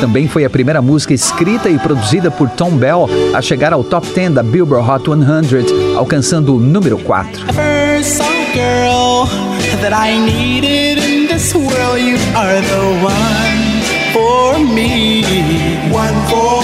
Também 0.00 0.28
foi 0.28 0.44
a 0.44 0.50
primeira 0.50 0.82
música 0.82 1.14
escrita 1.14 1.70
e 1.70 1.78
produzida 1.78 2.30
por 2.30 2.50
Tom 2.50 2.72
Bell 2.72 3.08
a 3.32 3.40
chegar 3.40 3.72
ao 3.72 3.84
top 3.84 4.06
10 4.08 4.34
da 4.34 4.42
Billboard 4.42 4.90
Hot 4.90 5.04
100, 5.04 5.96
alcançando 5.96 6.56
o 6.56 6.58
número 6.58 6.98
4. 6.98 7.46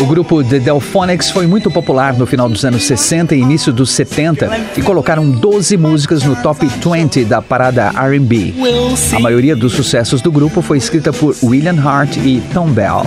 O 0.01 0.07
grupo 0.07 0.43
The 0.45 0.61
Delphonics 0.61 1.31
foi 1.31 1.47
muito 1.47 1.71
popular 1.71 2.17
no 2.17 2.25
final 2.27 2.49
dos 2.49 2.65
anos 2.65 2.85
60 2.85 3.35
e 3.35 3.41
início 3.41 3.73
dos 3.73 3.91
70 3.91 4.51
e 4.77 4.83
colocaram 4.83 5.29
12 5.29 5.77
músicas 5.77 6.23
no 6.23 6.37
top 6.37 6.67
20 6.67 7.25
da 7.25 7.43
parada 7.43 7.93
R&B. 7.97 8.55
A 9.15 9.19
maioria 9.19 9.57
dos 9.57 9.73
sucessos 9.73 10.23
do 10.23 10.31
grupo 10.31 10.63
foi 10.63 10.79
escrita 10.79 11.13
por 11.13 11.37
William 11.43 11.79
Hart 11.85 12.17
e 12.19 12.41
Tom 12.55 12.69
Bell. 12.69 13.03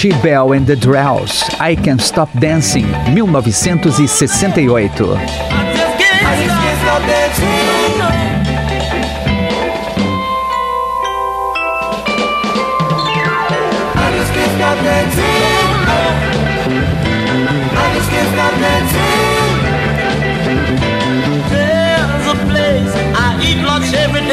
Archie 0.00 0.22
Bell 0.22 0.52
and 0.52 0.66
the 0.66 0.74
Drells, 0.74 1.60
I 1.60 1.74
Can't 1.74 2.00
Stop 2.00 2.32
Dancing, 2.40 2.90
1968. 3.12 4.90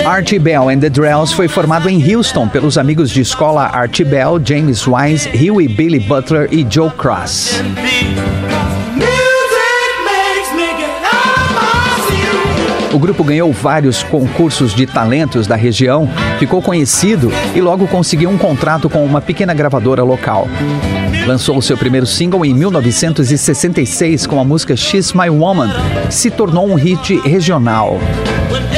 Archie 0.07 0.39
Bell 0.39 0.69
and 0.69 0.79
the 0.79 0.89
Drells 0.89 1.33
foi 1.33 1.49
formado 1.49 1.89
em 1.89 2.01
Houston 2.01 2.47
pelos 2.47 2.77
amigos 2.77 3.09
de 3.09 3.19
escola 3.19 3.63
Archie 3.65 4.05
Bell, 4.05 4.39
James 4.41 4.87
Wise, 4.87 5.27
Huey 5.27 5.67
Billy 5.67 5.99
Butler 5.99 6.47
e 6.49 6.65
Joe 6.69 6.89
Cross. 6.91 7.61
O 12.93 12.97
grupo 12.97 13.21
ganhou 13.21 13.51
vários 13.51 14.01
concursos 14.01 14.73
de 14.73 14.85
talentos 14.85 15.45
da 15.45 15.57
região, 15.57 16.09
ficou 16.39 16.61
conhecido 16.61 17.29
e 17.53 17.59
logo 17.59 17.85
conseguiu 17.85 18.29
um 18.29 18.37
contrato 18.37 18.89
com 18.89 19.03
uma 19.03 19.19
pequena 19.19 19.53
gravadora 19.53 20.03
local. 20.03 20.47
Lançou 21.27 21.61
seu 21.61 21.77
primeiro 21.77 22.05
single 22.05 22.45
em 22.45 22.53
1966 22.53 24.25
com 24.25 24.39
a 24.39 24.45
música 24.45 24.73
She's 24.77 25.11
My 25.11 25.29
Woman, 25.29 25.69
que 26.07 26.15
se 26.15 26.31
tornou 26.31 26.65
um 26.65 26.75
hit 26.75 27.19
regional. 27.27 27.99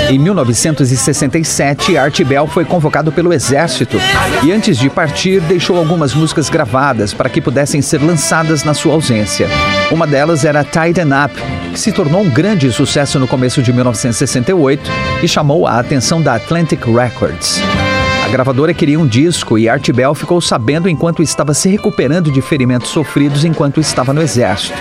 Em 0.08 0.18
1967, 0.18 1.98
Art 1.98 2.24
Bell 2.24 2.48
foi 2.48 2.64
convocado 2.64 3.12
pelo 3.12 3.34
Exército 3.34 3.98
e, 4.44 4.52
antes 4.52 4.78
de 4.78 4.90
partir, 4.90 5.42
deixou 5.42 5.78
algumas 5.78 6.14
músicas 6.14 6.50
gravadas 6.50 7.14
para 7.14 7.30
que 7.30 7.42
pudessem 7.42 7.82
ser 7.82 8.02
lançadas 8.02 8.64
na 8.64 8.74
sua 8.74 8.94
ausência. 8.94 9.48
Uma 9.92 10.08
delas 10.08 10.46
era 10.46 10.64
Tighten 10.64 11.10
Up, 11.26 11.34
que 11.74 11.80
se 11.80 11.92
tornou 11.92 12.22
um 12.22 12.30
grande 12.30 12.72
sucesso 12.72 13.20
no 13.20 13.28
começo 13.28 13.62
de 13.62 13.74
1968 13.74 14.90
e 15.22 15.28
chamou 15.28 15.68
a 15.68 15.80
atenção 15.80 16.22
da 16.22 16.36
Atlantic 16.36 16.86
Records. 16.86 17.62
A 18.30 18.30
gravadora 18.30 18.74
queria 18.76 19.00
um 19.00 19.08
disco 19.08 19.58
e 19.58 19.68
Art 19.68 19.90
Bell 19.92 20.14
ficou 20.14 20.40
sabendo 20.40 20.88
enquanto 20.88 21.24
estava 21.24 21.54
se 21.54 21.68
recuperando 21.68 22.32
de 22.32 22.42
ferimentos 22.42 22.90
sofridos 22.90 23.44
enquanto 23.44 23.80
estava 23.80 24.14
no 24.14 24.22
exército. 24.22 24.78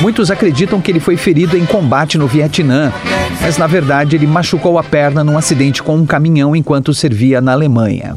Muitos 0.00 0.30
acreditam 0.30 0.80
que 0.80 0.90
ele 0.90 1.00
foi 1.00 1.16
ferido 1.16 1.56
em 1.56 1.64
combate 1.64 2.18
no 2.18 2.26
Vietnã, 2.26 2.92
mas 3.40 3.56
na 3.56 3.66
verdade 3.66 4.16
ele 4.16 4.26
machucou 4.26 4.78
a 4.78 4.82
perna 4.82 5.24
num 5.24 5.38
acidente 5.38 5.82
com 5.82 5.96
um 5.96 6.06
caminhão 6.06 6.54
enquanto 6.54 6.92
servia 6.92 7.40
na 7.40 7.52
Alemanha. 7.52 8.16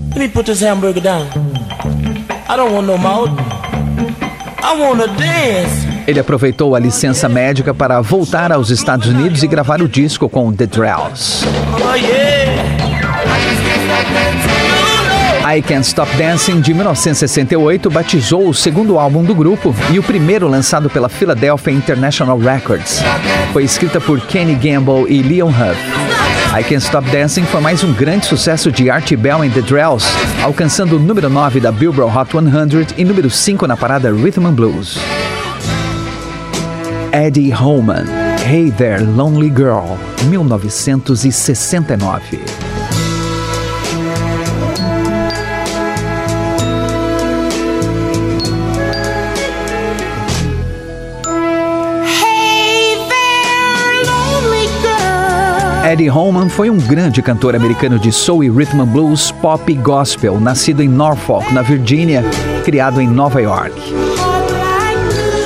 Ele 6.05 6.19
aproveitou 6.19 6.75
a 6.75 6.79
licença 6.79 7.29
médica 7.29 7.73
para 7.73 8.01
voltar 8.01 8.51
aos 8.51 8.69
Estados 8.69 9.07
Unidos 9.07 9.43
e 9.43 9.47
gravar 9.47 9.81
o 9.81 9.87
disco 9.87 10.27
com 10.27 10.51
The 10.53 10.65
Drells. 10.65 11.45
Oh, 11.81 11.95
yeah. 11.95 12.47
I 15.49 15.61
Can't 15.61 15.87
Stop 15.87 16.13
Dancing, 16.17 16.59
de 16.59 16.73
1968, 16.73 17.89
batizou 17.89 18.49
o 18.49 18.53
segundo 18.53 18.99
álbum 18.99 19.23
do 19.23 19.33
grupo 19.33 19.73
e 19.93 19.97
o 19.97 20.03
primeiro 20.03 20.45
lançado 20.45 20.89
pela 20.89 21.07
Philadelphia 21.07 21.71
International 21.71 22.37
Records. 22.37 23.01
Foi 23.53 23.63
escrita 23.63 24.01
por 24.01 24.19
Kenny 24.19 24.55
Gamble 24.55 25.05
e 25.07 25.21
Leon 25.21 25.47
Huff. 25.47 25.79
I 26.53 26.63
Can't 26.63 26.83
Stop 26.83 27.09
Dancing 27.09 27.43
foi 27.43 27.61
mais 27.61 27.81
um 27.81 27.93
grande 27.93 28.25
sucesso 28.25 28.69
de 28.69 28.89
Archie 28.89 29.15
Bell 29.15 29.43
and 29.43 29.51
the 29.51 29.61
Drells, 29.61 30.05
alcançando 30.43 30.97
o 30.97 30.99
número 30.99 31.29
9 31.29 31.61
da 31.61 31.71
Billboard 31.71 32.17
Hot 32.17 32.33
100 32.33 32.87
e 32.97 33.05
número 33.05 33.29
5 33.29 33.65
na 33.67 33.77
parada 33.77 34.11
Rhythm 34.11 34.47
and 34.47 34.53
Blues. 34.53 34.99
Eddie 37.13 37.51
Holman, 37.51 38.03
Hey 38.45 38.69
There 38.69 39.01
Lonely 39.01 39.53
Girl, 39.55 39.97
1969. 40.25 42.66
Eddie 55.97 56.09
Holman 56.09 56.47
foi 56.47 56.69
um 56.69 56.77
grande 56.77 57.23
cantor 57.23 57.55
americano 57.55 57.97
de 57.97 58.11
soul 58.11 58.43
e 58.43 58.49
rhythm 58.51 58.81
and 58.81 58.85
blues, 58.85 59.31
pop 59.31 59.71
e 59.71 59.75
gospel, 59.75 60.39
nascido 60.39 60.83
em 60.83 60.87
Norfolk, 60.87 61.51
na 61.51 61.63
Virgínia, 61.63 62.23
criado 62.63 63.01
em 63.01 63.07
Nova 63.07 63.41
York. 63.41 63.73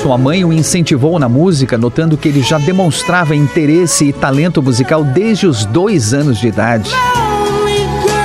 Sua 0.02 0.18
mãe 0.18 0.44
o 0.44 0.52
incentivou 0.52 1.18
na 1.18 1.30
música, 1.30 1.78
notando 1.78 2.18
que 2.18 2.28
ele 2.28 2.42
já 2.42 2.58
demonstrava 2.58 3.34
interesse 3.34 4.10
e 4.10 4.12
talento 4.12 4.62
musical 4.62 5.06
desde 5.06 5.48
os 5.48 5.64
dois 5.64 6.14
anos 6.14 6.38
de 6.38 6.50
idade. 6.50 6.92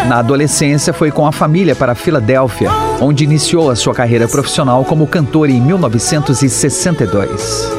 Na 0.08 0.18
adolescência, 0.18 0.92
foi 0.92 1.12
com 1.12 1.28
a 1.28 1.32
família 1.32 1.76
para 1.76 1.94
Filadélfia, 1.94 2.70
onde 3.00 3.22
iniciou 3.22 3.70
a 3.70 3.76
sua 3.76 3.94
carreira 3.94 4.26
profissional 4.26 4.84
como 4.84 5.06
cantor 5.06 5.48
em 5.48 5.60
1962. 5.60 7.70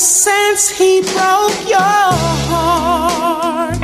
Since 0.00 0.70
he 0.70 1.02
broke 1.02 1.68
your 1.68 1.78
heart. 2.48 3.76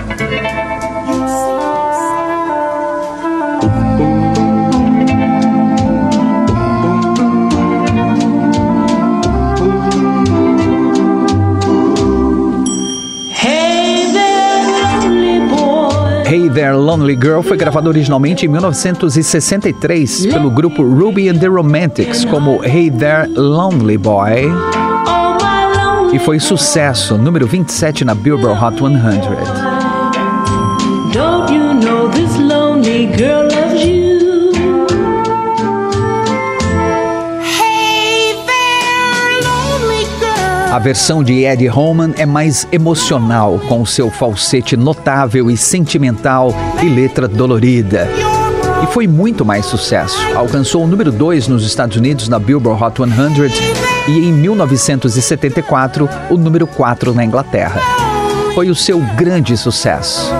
Hey 16.26 16.48
There 16.48 16.74
Lonely 16.74 17.14
Girl 17.14 17.42
foi 17.42 17.56
gravado 17.56 17.88
originalmente 17.88 18.46
em 18.46 18.48
1963 18.48 20.26
pelo 20.26 20.50
grupo 20.50 20.82
Ruby 20.82 21.28
and 21.28 21.38
the 21.38 21.46
Romantics 21.46 22.24
como 22.24 22.64
Hey 22.64 22.90
There 22.90 23.28
Lonely 23.28 23.96
Boy 23.96 24.85
e 26.16 26.18
foi 26.18 26.40
sucesso, 26.40 27.18
número 27.18 27.46
27 27.46 28.02
na 28.02 28.14
Billboard 28.14 28.58
Hot 28.64 28.78
100. 28.78 28.90
Don't 31.12 31.52
you 31.52 31.74
know 31.74 32.08
this 32.08 32.34
lonely 32.38 33.14
girl 33.14 33.42
loves 33.42 33.84
you? 33.84 34.16
A 40.72 40.78
versão 40.78 41.22
de 41.22 41.44
Eddie 41.44 41.68
Holman 41.68 42.14
é 42.16 42.24
mais 42.24 42.66
emocional, 42.72 43.60
com 43.68 43.84
seu 43.84 44.10
falsete 44.10 44.74
notável 44.74 45.50
e 45.50 45.56
sentimental 45.56 46.54
e 46.82 46.88
letra 46.88 47.28
dolorida. 47.28 48.08
E 48.82 48.86
foi 48.86 49.06
muito 49.06 49.44
mais 49.44 49.66
sucesso. 49.66 50.16
Alcançou 50.34 50.84
o 50.84 50.86
número 50.86 51.12
2 51.12 51.46
nos 51.46 51.66
Estados 51.66 51.98
Unidos 51.98 52.26
na 52.26 52.38
Billboard 52.38 52.82
Hot 52.82 52.96
100 52.96 53.75
e 54.08 54.28
em 54.28 54.32
1974 54.32 56.08
o 56.30 56.36
número 56.36 56.66
4 56.66 57.14
na 57.14 57.24
Inglaterra. 57.24 57.80
Foi 58.54 58.70
o 58.70 58.74
seu 58.74 59.00
grande 59.16 59.56
sucesso. 59.56 60.32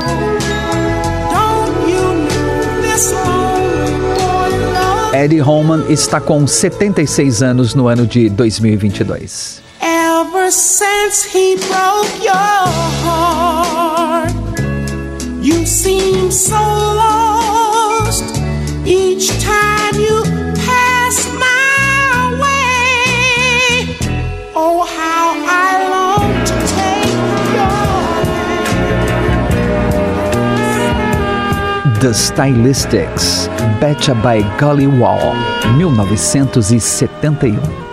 Eddie 5.12 5.40
Holman 5.40 5.84
está 5.88 6.20
com 6.20 6.46
76 6.46 7.42
anos 7.42 7.74
no 7.74 7.88
ano 7.88 8.06
de 8.06 8.28
2022. 8.28 9.62
Ever 9.80 10.52
since 10.52 11.26
he 11.26 11.56
broke 11.56 12.22
your 12.22 12.68
heart, 13.04 14.34
you 15.40 15.66
seem 15.66 16.30
so 16.30 16.54
lost 16.54 18.24
each 18.84 19.28
time 19.40 19.75
The 32.00 32.12
Stylistics, 32.12 33.48
Betcha 33.80 34.14
by 34.14 34.42
Gully 34.58 34.86
Wall, 34.86 35.34
1971. 35.78 37.86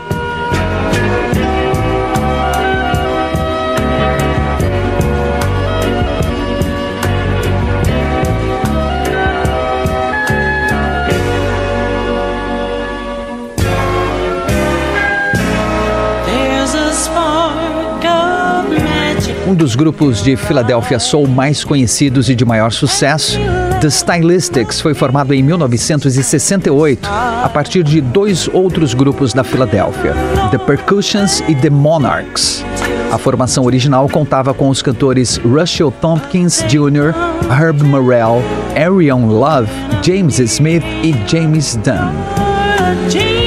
um 19.53 19.55
dos 19.55 19.75
grupos 19.75 20.23
de 20.23 20.35
Filadélfia 20.35 20.97
Soul 20.97 21.27
mais 21.27 21.63
conhecidos 21.63 22.27
e 22.27 22.33
de 22.33 22.43
maior 22.43 22.71
sucesso, 22.71 23.39
The 23.83 23.89
Stylistics 23.89 24.79
foi 24.79 24.93
formado 24.93 25.33
em 25.33 25.43
1968 25.43 27.05
a 27.05 27.49
partir 27.49 27.83
de 27.83 27.99
dois 27.99 28.47
outros 28.47 28.93
grupos 28.93 29.33
da 29.33 29.43
Filadélfia, 29.43 30.13
The 30.51 30.57
Percussions 30.57 31.43
e 31.49 31.55
The 31.55 31.69
Monarchs. 31.69 32.63
A 33.11 33.17
formação 33.17 33.65
original 33.65 34.07
contava 34.07 34.53
com 34.53 34.69
os 34.69 34.81
cantores 34.81 35.35
Russell 35.35 35.91
Tompkins 35.99 36.63
Jr., 36.69 37.13
Herb 37.51 37.83
Morrell, 37.83 38.41
Arion 38.73 39.27
Love, 39.27 39.69
James 40.01 40.39
Smith 40.39 40.85
e 41.03 41.13
James 41.27 41.75
Dunn. 41.75 43.42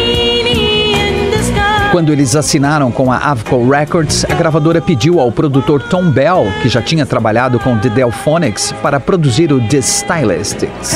Quando 1.97 2.13
eles 2.13 2.37
assinaram 2.37 2.93
com 2.93 3.11
a 3.11 3.17
Avco 3.17 3.71
Records, 3.71 4.23
a 4.27 4.35
gravadora 4.35 4.83
pediu 4.83 5.19
ao 5.19 5.33
produtor 5.33 5.83
Tom 5.85 6.11
Bell, 6.11 6.45
que 6.61 6.69
já 6.69 6.83
tinha 6.83 7.07
trabalhado 7.07 7.59
com 7.59 7.79
The 7.79 7.89
Delphonics, 7.89 8.71
para 8.83 9.01
produzir 9.01 9.51
o 9.51 9.59
The 9.67 9.79
Stylistics. 9.79 10.95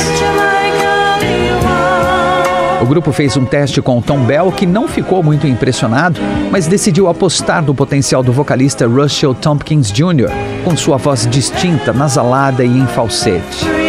O 2.83 2.85
grupo 2.85 3.13
fez 3.13 3.35
um 3.35 3.47
teste 3.47 3.81
com 3.81 4.03
Tom 4.03 4.19
Bell 4.25 4.53
que 4.53 4.67
não 4.67 4.87
ficou 4.87 5.23
muito 5.23 5.47
impressionado, 5.47 6.21
mas 6.51 6.67
decidiu 6.67 7.09
apostar 7.09 7.63
no 7.63 7.75
potencial 7.75 8.23
do 8.23 8.31
vocalista 8.31 8.87
Russell 8.87 9.35
Tompkins 9.35 9.91
Jr., 9.91 10.29
com 10.63 10.77
sua 10.77 10.99
voz 10.99 11.27
distinta, 11.27 11.95
nasalada 11.95 12.63
e 12.63 12.79
em 12.79 12.87
falsete. 12.87 13.80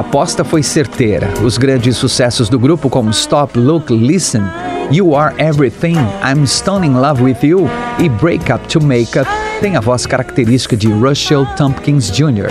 A 0.00 0.02
aposta 0.02 0.42
foi 0.42 0.62
certeira. 0.62 1.28
Os 1.44 1.58
grandes 1.58 1.98
sucessos 1.98 2.48
do 2.48 2.58
grupo, 2.58 2.88
como 2.88 3.10
Stop, 3.10 3.58
Look, 3.58 3.92
Listen, 3.92 4.40
You 4.90 5.14
Are 5.14 5.34
Everything, 5.36 5.96
I'm 6.24 6.46
Stone 6.46 6.86
in 6.86 6.94
Love 6.94 7.22
with 7.22 7.42
You 7.42 7.68
e 7.98 8.08
Break 8.08 8.50
Up 8.50 8.66
to 8.68 8.82
Make 8.82 9.18
Up, 9.18 9.30
têm 9.60 9.76
a 9.76 9.80
voz 9.80 10.06
característica 10.06 10.74
de 10.74 10.90
Russell 10.90 11.44
Tompkins 11.54 12.10
Jr. 12.10 12.48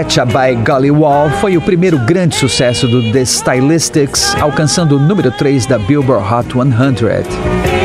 Betcha 0.00 0.24
by 0.24 0.54
Golly 0.64 0.90
Wall 0.90 1.28
foi 1.42 1.58
o 1.58 1.60
primeiro 1.60 1.98
grande 1.98 2.34
sucesso 2.34 2.88
do 2.88 3.12
The 3.12 3.20
Stylistics, 3.20 4.34
alcançando 4.36 4.96
o 4.96 4.98
número 4.98 5.30
3 5.30 5.66
da 5.66 5.78
Billboard 5.78 6.24
Hot 6.24 6.48
100. 6.54 7.79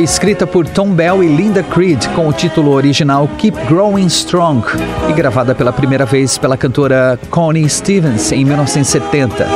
Foi 0.00 0.04
escrita 0.04 0.46
por 0.46 0.66
Tom 0.66 0.94
Bell 0.94 1.22
e 1.22 1.26
Linda 1.26 1.62
Creed 1.62 2.06
com 2.14 2.26
o 2.26 2.32
título 2.32 2.70
original 2.70 3.28
Keep 3.36 3.66
Growing 3.66 4.06
Strong 4.06 4.66
e 5.10 5.12
gravada 5.12 5.54
pela 5.54 5.74
primeira 5.74 6.06
vez 6.06 6.38
pela 6.38 6.56
cantora 6.56 7.20
Connie 7.28 7.68
Stevens 7.68 8.32
em 8.32 8.42
1970. 8.42 9.46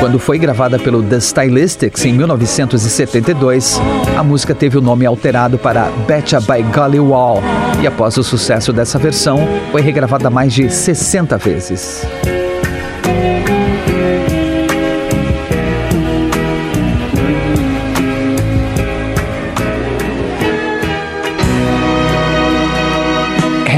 Quando 0.00 0.18
foi 0.18 0.38
gravada 0.38 0.78
pelo 0.78 1.02
The 1.02 1.18
Stylistics 1.18 2.02
em 2.06 2.14
1972, 2.14 3.78
a 4.16 4.24
música 4.24 4.54
teve 4.54 4.78
o 4.78 4.80
nome 4.80 5.04
alterado 5.04 5.58
para 5.58 5.90
Betcha 6.06 6.40
by 6.40 6.62
Golly 6.74 7.00
Wall 7.00 7.42
e 7.82 7.86
após 7.86 8.16
o 8.16 8.24
sucesso 8.24 8.72
dessa 8.72 8.98
versão, 8.98 9.46
foi 9.70 9.82
regravada 9.82 10.30
mais 10.30 10.54
de 10.54 10.70
60 10.70 11.36
vezes. 11.36 12.06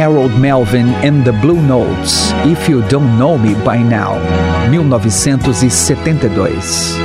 Harold 0.07 0.38
Melvin 0.38 0.87
and 1.03 1.25
the 1.25 1.33
Blue 1.33 1.61
Notes, 1.61 2.31
If 2.45 2.69
You 2.69 2.83
Don't 2.83 3.19
Know 3.19 3.37
Me 3.37 3.55
By 3.64 3.83
Now, 3.83 4.21
1972. 4.71 6.97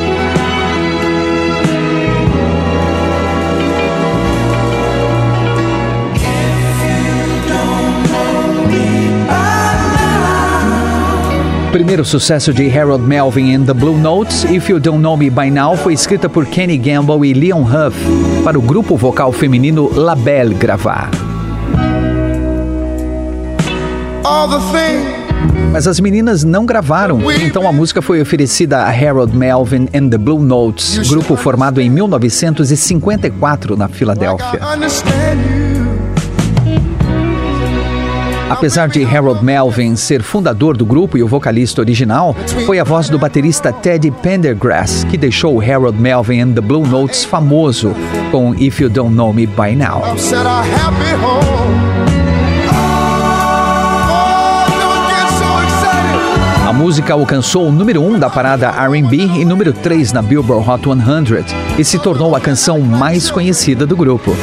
Primeiro 11.72 12.06
sucesso 12.06 12.54
de 12.54 12.70
Harold 12.70 13.04
Melvin 13.04 13.56
and 13.56 13.66
the 13.66 13.74
Blue 13.74 13.98
Notes, 13.98 14.44
If 14.44 14.70
You 14.70 14.80
Don't 14.80 15.02
Know 15.02 15.18
Me 15.18 15.32
By 15.32 15.50
Now, 15.50 15.76
foi 15.76 15.94
escrita 15.94 16.30
por 16.30 16.46
Kenny 16.46 16.78
Gamble 16.78 17.28
e 17.28 17.34
Leon 17.34 17.64
Huff 17.64 17.98
para 18.44 18.60
o 18.60 18.62
grupo 18.62 18.96
vocal 18.96 19.32
feminino 19.32 19.90
La 19.96 20.14
Belle 20.14 20.54
gravar. 20.54 21.21
Mas 25.72 25.88
as 25.88 26.00
meninas 26.00 26.44
não 26.44 26.66
gravaram, 26.66 27.20
então 27.42 27.68
a 27.68 27.72
música 27.72 28.02
foi 28.02 28.22
oferecida 28.22 28.80
a 28.80 28.90
Harold 28.90 29.36
Melvin 29.36 29.88
and 29.94 30.10
the 30.10 30.18
Blue 30.18 30.42
Notes, 30.42 31.10
grupo 31.10 31.36
formado 31.36 31.80
em 31.80 31.90
1954 31.90 33.78
na 33.78 33.88
Filadélfia. 33.88 34.60
Apesar 38.50 38.90
de 38.90 39.04
Harold 39.06 39.44
Melvin 39.46 39.96
ser 39.96 40.22
fundador 40.22 40.76
do 40.76 40.86
grupo 40.86 41.18
e 41.18 41.24
o 41.24 41.28
vocalista 41.28 41.80
original, 41.80 42.36
foi 42.66 42.80
a 42.80 42.84
voz 42.84 43.10
do 43.10 43.18
baterista 43.18 43.72
Teddy 43.72 44.12
Pendergrass 44.12 45.06
que 45.06 45.18
deixou 45.18 45.62
Harold 45.62 45.98
Melvin 45.98 46.42
and 46.42 46.52
the 46.52 46.62
Blue 46.62 46.86
Notes 46.86 47.24
famoso 47.24 47.96
com 48.30 48.54
If 48.54 48.82
You 48.82 48.90
Don't 48.90 49.16
Know 49.16 49.32
Me 49.32 49.48
By 49.48 49.74
Now. 49.74 50.02
Música 56.92 57.14
alcançou 57.14 57.70
o 57.70 57.72
número 57.72 58.02
1 58.02 58.16
um 58.16 58.20
da 58.20 58.30
parada 58.30 58.68
R&B 58.68 59.16
e 59.16 59.46
número 59.46 59.72
3 59.72 60.12
na 60.12 60.22
Billboard 60.22 60.70
Hot 60.70 60.84
100 60.84 61.80
e 61.80 61.86
se 61.86 61.98
tornou 61.98 62.36
a 62.36 62.42
canção 62.42 62.82
mais 62.82 63.32
conhecida 63.32 63.88
do 63.88 63.96
grupo. 63.96 64.36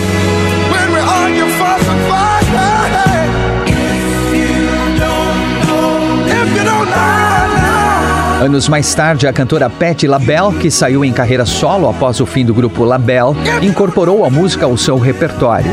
Anos 8.41 8.69
mais 8.69 8.95
tarde, 8.95 9.27
a 9.27 9.33
cantora 9.33 9.69
Patti 9.69 10.07
LaBelle, 10.07 10.57
que 10.61 10.71
saiu 10.71 11.05
em 11.05 11.13
carreira 11.13 11.45
solo 11.45 11.89
após 11.89 12.21
o 12.21 12.27
fim 12.27 12.45
do 12.45 12.55
grupo 12.55 12.85
LaBelle, 12.85 13.35
incorporou 13.61 14.25
a 14.25 14.31
música 14.31 14.65
ao 14.65 14.77
seu 14.77 14.97
repertório. 14.97 15.73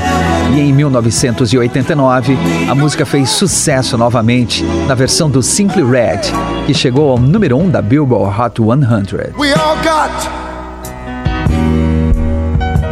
E 0.51 0.61
em 0.61 0.73
1989, 0.73 2.35
a 2.67 2.73
música 2.73 3.05
fez 3.05 3.29
sucesso 3.29 3.99
novamente 3.99 4.63
na 4.87 4.95
versão 4.95 5.29
do 5.29 5.43
Simply 5.43 5.83
Red, 5.83 6.21
que 6.65 6.73
chegou 6.73 7.11
ao 7.11 7.19
número 7.19 7.55
1 7.55 7.61
um 7.61 7.69
da 7.69 7.83
Billboard 7.83 8.35
Hot 8.41 8.59
100. 8.59 9.33
We 9.37 9.53
all 9.53 9.75
got 9.83 10.09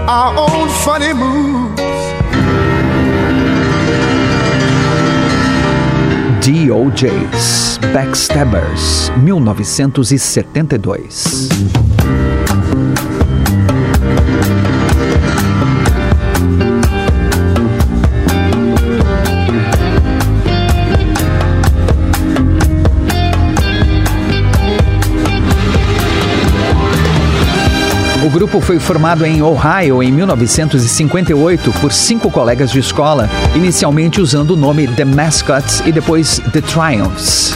our 0.07 0.37
own 0.37 0.69
funny 0.69 1.13
moves. 1.15 1.72
DOJs 6.43 7.79
Backstabbers 7.93 9.07
1972 9.23 11.82
grupo 28.33 28.59
foi 28.59 28.79
formado 28.79 29.23
em 29.27 29.43
Ohio 29.43 30.01
em 30.01 30.11
1958 30.11 31.71
por 31.73 31.93
cinco 31.93 32.31
colegas 32.31 32.71
de 32.71 32.79
escola, 32.79 33.29
inicialmente 33.53 34.19
usando 34.19 34.51
o 34.51 34.55
nome 34.55 34.87
The 34.87 35.05
Mascots 35.05 35.83
e 35.85 35.91
depois 35.91 36.41
The 36.51 36.61
Triumphs. 36.61 37.53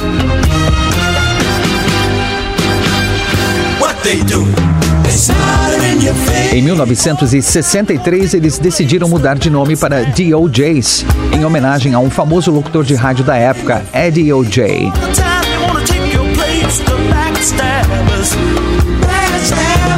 Em 6.54 6.62
1963, 6.62 8.36
eles 8.36 8.60
decidiram 8.60 9.10
mudar 9.10 9.40
de 9.40 9.50
nome 9.50 9.76
para 9.76 10.04
DOJs, 10.04 11.06
em 11.34 11.44
homenagem 11.44 11.96
a 11.96 12.00
um 12.00 12.12
famoso 12.12 12.52
locutor 12.52 12.84
de 12.84 12.94
rádio 12.94 13.26
da 13.26 13.36
época, 13.36 13.84
Eddie 13.92 14.32
O.J. 14.32 14.92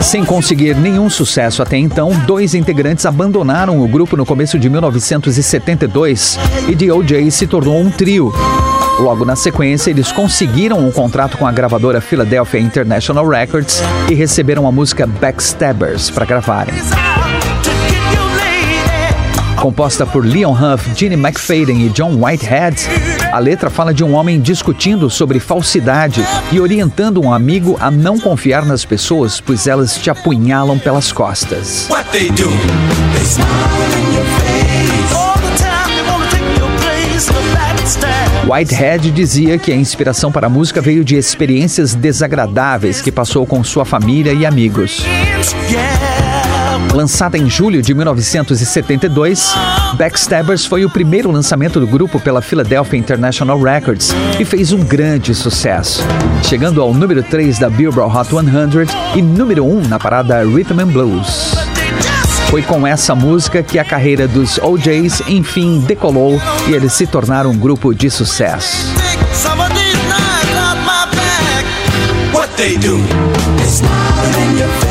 Sem 0.01 0.23
conseguir 0.23 0.75
nenhum 0.75 1.09
sucesso 1.09 1.62
até 1.62 1.77
então, 1.77 2.12
dois 2.25 2.55
integrantes 2.55 3.05
abandonaram 3.05 3.79
o 3.79 3.88
grupo 3.88 4.15
no 4.15 4.25
começo 4.25 4.57
de 4.57 4.69
1972 4.69 6.39
e 6.67 6.75
DOJ 6.75 7.29
se 7.29 7.45
tornou 7.45 7.79
um 7.79 7.89
trio. 7.89 8.33
Logo 8.99 9.23
na 9.23 9.35
sequência, 9.35 9.89
eles 9.89 10.12
conseguiram 10.12 10.79
um 10.79 10.91
contrato 10.91 11.38
com 11.38 11.45
a 11.45 11.51
gravadora 11.51 12.01
Philadelphia 12.01 12.59
International 12.59 13.27
Records 13.27 13.81
e 14.09 14.13
receberam 14.13 14.67
a 14.67 14.71
música 14.71 15.05
Backstabbers 15.05 16.09
para 16.09 16.25
gravarem. 16.25 16.75
Composta 19.60 20.06
por 20.06 20.26
Leon 20.26 20.54
Huff, 20.54 20.89
Gene 20.95 21.15
McFadden 21.15 21.86
e 21.86 21.89
John 21.89 22.15
Whitehead, 22.15 22.78
a 23.32 23.39
letra 23.39 23.69
fala 23.69 23.93
de 23.93 24.04
um 24.04 24.13
homem 24.13 24.39
discutindo 24.39 25.10
sobre 25.10 25.39
falsidade 25.39 26.26
e 26.52 26.60
orientando 26.60 27.22
um 27.22 27.34
amigo 27.34 27.78
a 27.80 27.91
não 27.91 28.17
confiar 28.17 28.65
nas 28.65 28.86
pessoas, 28.86 29.41
pois 29.41 29.67
elas 29.67 29.98
te 29.98 30.10
apunhalam 30.10 30.80
pelas 30.80 31.12
costas. 31.12 31.89
Whitehead 38.48 39.12
dizia 39.12 39.58
que 39.58 39.72
a 39.72 39.76
inspiração 39.76 40.32
para 40.32 40.48
a 40.48 40.50
música 40.50 40.82
veio 40.82 41.04
de 41.04 41.17
experiências 41.17 41.93
desagradáveis 41.93 43.02
que 43.02 43.12
passou 43.12 43.45
com 43.45 43.63
sua 43.63 43.84
família 43.84 44.32
e 44.32 44.45
amigos. 44.45 45.04
Lançada 46.93 47.38
em 47.38 47.49
julho 47.49 47.82
de 47.82 47.93
1972, 47.93 49.54
Backstabbers 49.93 50.65
foi 50.65 50.84
o 50.84 50.89
primeiro 50.89 51.32
lançamento 51.32 51.80
do 51.80 51.86
grupo 51.86 52.19
pela 52.19 52.41
Philadelphia 52.41 52.97
International 52.97 53.62
Records 53.62 54.10
e 54.39 54.43
fez 54.43 54.71
um 54.71 54.80
grande 54.80 55.36
sucesso, 55.36 56.04
chegando 56.43 56.82
ao 56.82 56.93
número 56.93 57.21
3 57.21 57.60
da 57.60 57.69
Billboard 57.69 58.17
Hot 58.17 58.30
100 58.30 59.17
e 59.17 59.21
número 59.21 59.65
1 59.65 59.88
na 59.88 59.99
parada 59.99 60.43
Rhythm 60.43 60.80
and 60.80 60.88
Blues. 60.88 61.54
Foi 62.49 62.63
com 62.63 62.86
essa 62.86 63.13
música 63.13 63.62
que 63.62 63.78
a 63.78 63.86
carreira 63.86 64.28
dos 64.28 64.58
OJs 64.58 65.21
enfim 65.28 65.82
decolou 65.82 66.41
e 66.67 66.73
eles 66.73 66.93
se 66.93 67.06
tornaram 67.06 67.52
um 67.52 67.58
grupo 67.58 67.93
de 67.93 68.10
sucesso. 68.10 68.89
What 72.32 72.56
they 72.58 72.78
do 72.78 72.97
is 73.62 73.82
in 73.82 74.58
your 74.60 74.69
face. 74.80 74.88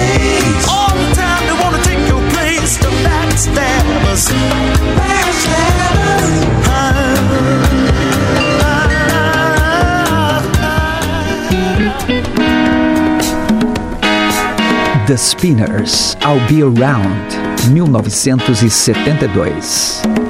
The 15.07 15.17
Spinners, 15.17 16.17
I'll 16.21 16.49
Be 16.49 16.63
Around, 16.63 17.31
1972. 17.73 20.28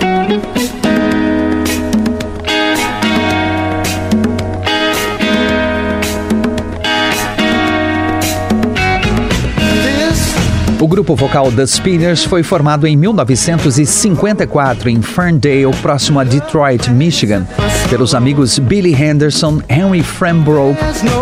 O 10.88 10.96
grupo 10.98 11.14
vocal 11.14 11.52
The 11.52 11.66
Spinners 11.66 12.24
foi 12.24 12.42
formado 12.42 12.86
em 12.86 12.96
1954 12.96 14.88
em 14.88 15.02
Ferndale, 15.02 15.70
próximo 15.82 16.18
a 16.18 16.24
Detroit, 16.24 16.88
Michigan, 16.90 17.46
pelos 17.90 18.14
amigos 18.14 18.58
Billy 18.58 18.94
Henderson, 18.94 19.60
Henry 19.68 20.02
Frambrough, 20.02 20.74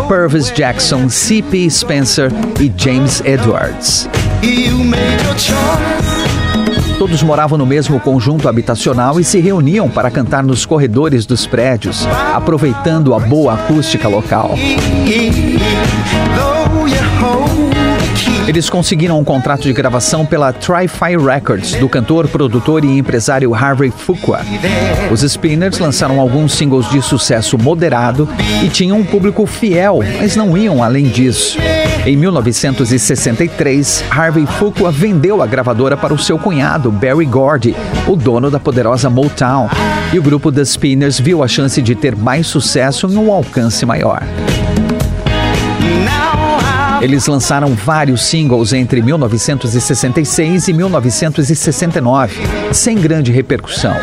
Purvis 0.07 0.53
Jackson, 0.55 1.09
C.P. 1.09 1.69
Spencer 1.69 2.31
e 2.61 2.71
James 2.77 3.21
Edwards. 3.25 4.07
Todos 6.97 7.21
moravam 7.21 7.57
no 7.57 7.65
mesmo 7.65 7.99
conjunto 7.99 8.47
habitacional 8.47 9.19
e 9.19 9.23
se 9.25 9.41
reuniam 9.41 9.89
para 9.89 10.09
cantar 10.09 10.45
nos 10.45 10.65
corredores 10.65 11.25
dos 11.25 11.45
prédios, 11.45 12.07
aproveitando 12.33 13.13
a 13.13 13.19
boa 13.19 13.55
acústica 13.55 14.07
local. 14.07 14.55
Eles 18.47 18.69
conseguiram 18.69 19.19
um 19.19 19.25
contrato 19.25 19.63
de 19.63 19.73
gravação 19.73 20.25
pela 20.25 20.53
Tri-Fi 20.53 21.17
Records, 21.17 21.73
do 21.73 21.89
cantor, 21.89 22.29
produtor 22.29 22.85
e 22.85 22.97
empresário 22.97 23.53
Harvey 23.53 23.91
Fuqua. 23.91 24.39
Os 25.11 25.19
Spinners 25.19 25.79
lançaram 25.79 26.21
alguns 26.21 26.53
singles 26.53 26.89
de 26.89 27.01
sucesso 27.01 27.57
moderado 27.57 28.27
e 28.63 28.69
tinham 28.69 28.99
um 28.99 29.03
público 29.03 29.45
fiel, 29.45 29.99
mas 30.17 30.37
não 30.37 30.57
iam 30.57 30.81
além 30.81 31.09
disso. 31.09 31.57
Em 32.05 32.15
1963, 32.15 34.05
Harvey 34.09 34.45
Fuqua 34.45 34.91
vendeu 34.91 35.41
a 35.43 35.45
gravadora 35.45 35.97
para 35.97 36.13
o 36.13 36.17
seu 36.17 36.39
cunhado, 36.39 36.89
Barry 36.89 37.25
Gordy, 37.25 37.75
o 38.07 38.15
dono 38.15 38.49
da 38.49 38.61
poderosa 38.61 39.09
Motown, 39.09 39.69
e 40.13 40.17
o 40.17 40.23
grupo 40.23 40.53
The 40.53 40.63
Spinners 40.63 41.19
viu 41.19 41.43
a 41.43 41.49
chance 41.49 41.81
de 41.81 41.93
ter 41.95 42.15
mais 42.15 42.47
sucesso 42.47 43.07
em 43.07 43.17
um 43.17 43.29
alcance 43.29 43.85
maior. 43.85 44.23
Eles 46.99 47.27
lançaram 47.27 47.75
vários 47.75 48.25
singles 48.25 48.73
entre 48.73 49.01
1966 49.01 50.67
e 50.67 50.73
1969, 50.73 52.35
sem 52.71 52.97
grande 52.97 53.31
repercussão. 53.31 53.95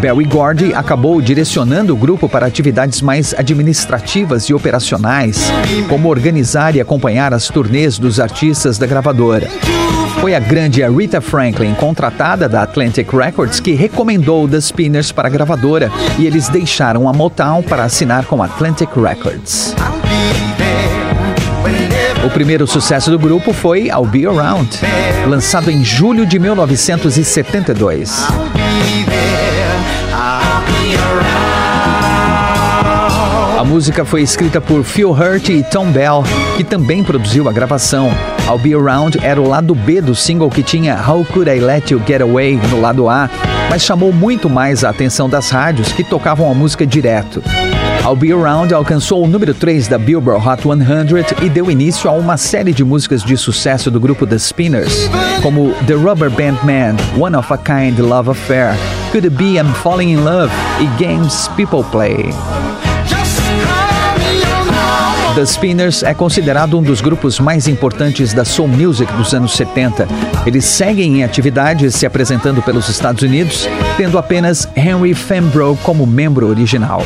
Barry 0.00 0.24
Gordy 0.24 0.72
acabou 0.74 1.20
direcionando 1.20 1.92
o 1.92 1.96
grupo 1.96 2.28
para 2.28 2.46
atividades 2.46 3.00
mais 3.02 3.34
administrativas 3.34 4.44
e 4.44 4.54
operacionais, 4.54 5.50
como 5.88 6.08
organizar 6.08 6.74
e 6.76 6.80
acompanhar 6.80 7.34
as 7.34 7.48
turnês 7.48 7.98
dos 7.98 8.20
artistas 8.20 8.78
da 8.78 8.86
gravadora. 8.86 9.48
Foi 10.20 10.34
a 10.34 10.40
grande 10.40 10.82
Rita 10.88 11.20
Franklin, 11.20 11.74
contratada 11.74 12.48
da 12.48 12.62
Atlantic 12.62 13.12
Records, 13.12 13.60
que 13.60 13.72
recomendou 13.74 14.48
The 14.48 14.60
Spinners 14.60 15.12
para 15.12 15.28
a 15.28 15.30
gravadora 15.30 15.90
e 16.18 16.26
eles 16.26 16.48
deixaram 16.48 17.08
a 17.08 17.12
Motown 17.12 17.62
para 17.62 17.84
assinar 17.84 18.24
com 18.26 18.42
a 18.42 18.46
Atlantic 18.46 18.90
Records. 18.96 19.74
O 22.28 22.30
primeiro 22.30 22.66
sucesso 22.66 23.10
do 23.10 23.18
grupo 23.18 23.54
foi 23.54 23.86
I'll 23.86 24.04
Be 24.04 24.26
Around, 24.26 24.80
lançado 25.26 25.70
em 25.70 25.82
julho 25.82 26.26
de 26.26 26.38
1972. 26.38 28.28
A 33.58 33.64
música 33.64 34.04
foi 34.04 34.20
escrita 34.20 34.60
por 34.60 34.84
Phil 34.84 35.10
Hurt 35.10 35.48
e 35.48 35.62
Tom 35.62 35.90
Bell, 35.90 36.22
que 36.58 36.62
também 36.62 37.02
produziu 37.02 37.48
a 37.48 37.52
gravação. 37.52 38.10
I'll 38.46 38.58
Be 38.58 38.74
Around 38.74 39.20
era 39.22 39.40
o 39.40 39.48
lado 39.48 39.74
B 39.74 40.02
do 40.02 40.14
single 40.14 40.50
que 40.50 40.62
tinha 40.62 41.02
How 41.08 41.24
Could 41.24 41.50
I 41.50 41.60
Let 41.60 41.90
You 41.90 42.02
Get 42.06 42.20
Away 42.20 42.60
no 42.68 42.78
lado 42.78 43.08
A, 43.08 43.30
mas 43.70 43.80
chamou 43.80 44.12
muito 44.12 44.50
mais 44.50 44.84
a 44.84 44.90
atenção 44.90 45.30
das 45.30 45.48
rádios 45.48 45.92
que 45.92 46.04
tocavam 46.04 46.50
a 46.50 46.54
música 46.54 46.86
direto. 46.86 47.42
I'll 48.04 48.16
Be 48.16 48.32
Around 48.32 48.72
alcançou 48.74 49.24
o 49.24 49.26
número 49.26 49.52
3 49.52 49.88
da 49.88 49.98
Billboard 49.98 50.46
Hot 50.46 50.62
100 50.62 51.44
e 51.46 51.48
deu 51.48 51.70
início 51.70 52.08
a 52.08 52.12
uma 52.12 52.36
série 52.36 52.72
de 52.72 52.82
músicas 52.82 53.22
de 53.22 53.36
sucesso 53.36 53.90
do 53.90 54.00
grupo 54.00 54.26
The 54.26 54.38
Spinners, 54.38 55.10
como 55.42 55.72
The 55.86 55.94
Rubber 55.94 56.30
Band 56.30 56.58
Man, 56.64 56.96
One 57.18 57.36
of 57.36 57.52
a 57.52 57.58
Kind 57.58 57.98
Love 57.98 58.30
Affair, 58.30 58.74
Could 59.10 59.26
It 59.26 59.36
Be 59.36 59.58
I'm 59.58 59.72
Falling 59.74 60.12
in 60.12 60.18
Love 60.18 60.52
e 60.80 61.02
Games 61.02 61.48
People 61.56 61.84
Play. 61.90 62.30
The 65.38 65.46
Spinners 65.46 66.02
é 66.02 66.12
considerado 66.14 66.76
um 66.76 66.82
dos 66.82 67.00
grupos 67.00 67.38
mais 67.38 67.68
importantes 67.68 68.32
da 68.32 68.44
soul 68.44 68.66
music 68.66 69.12
dos 69.12 69.32
anos 69.32 69.52
70. 69.52 70.08
Eles 70.44 70.64
seguem 70.64 71.18
em 71.18 71.24
atividade 71.24 71.92
se 71.92 72.04
apresentando 72.04 72.60
pelos 72.60 72.88
Estados 72.88 73.22
Unidos, 73.22 73.68
tendo 73.96 74.18
apenas 74.18 74.68
Henry 74.74 75.14
Fambrough 75.14 75.78
como 75.84 76.04
membro 76.06 76.48
original. 76.48 77.04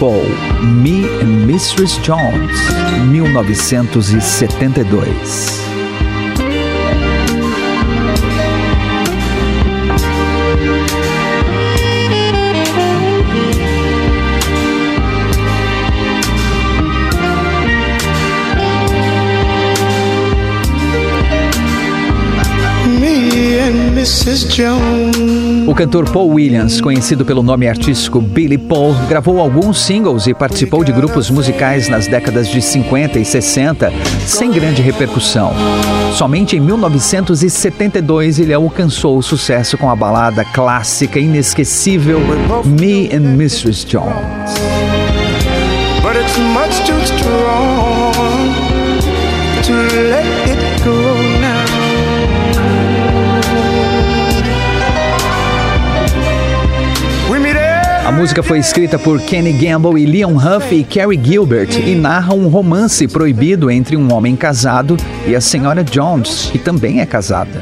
Paul, 0.00 0.24
Me 0.64 1.04
and 1.20 1.46
Mistress 1.46 1.98
Jones, 1.98 2.56
1972. 3.12 5.60
O 24.62 25.39
cantor 25.80 26.10
Paul 26.12 26.34
Williams, 26.34 26.78
conhecido 26.78 27.24
pelo 27.24 27.42
nome 27.42 27.66
artístico 27.66 28.20
Billy 28.20 28.58
Paul, 28.58 28.92
gravou 29.08 29.40
alguns 29.40 29.80
singles 29.80 30.26
e 30.26 30.34
participou 30.34 30.84
de 30.84 30.92
grupos 30.92 31.30
musicais 31.30 31.88
nas 31.88 32.06
décadas 32.06 32.48
de 32.48 32.60
50 32.60 33.18
e 33.18 33.24
60, 33.24 33.90
sem 34.26 34.50
grande 34.50 34.82
repercussão. 34.82 35.54
Somente 36.12 36.54
em 36.54 36.60
1972 36.60 38.38
ele 38.38 38.52
alcançou 38.52 39.16
o 39.16 39.22
sucesso 39.22 39.78
com 39.78 39.88
a 39.88 39.96
balada 39.96 40.44
clássica 40.44 41.18
inesquecível 41.18 42.20
Me 42.78 43.08
and 43.10 43.36
Mistress 43.38 43.82
Jones. 43.82 44.52
But 46.02 46.14
it's 46.16 46.36
much 46.36 46.84
too 46.84 47.00
strong 47.04 48.12
to 49.62 49.72
let 50.10 50.49
A 58.10 58.12
música 58.12 58.42
foi 58.42 58.58
escrita 58.58 58.98
por 58.98 59.20
Kenny 59.20 59.52
Gamble 59.52 60.02
e 60.02 60.04
Leon 60.04 60.34
Huff 60.34 60.74
e 60.74 60.82
Carrie 60.82 61.20
Gilbert 61.22 61.78
e 61.78 61.94
narra 61.94 62.34
um 62.34 62.48
romance 62.48 63.06
proibido 63.06 63.70
entre 63.70 63.96
um 63.96 64.12
homem 64.12 64.34
casado 64.34 64.96
e 65.28 65.36
a 65.36 65.40
senhora 65.40 65.84
Jones, 65.84 66.48
que 66.50 66.58
também 66.58 67.00
é 67.00 67.06
casada. 67.06 67.60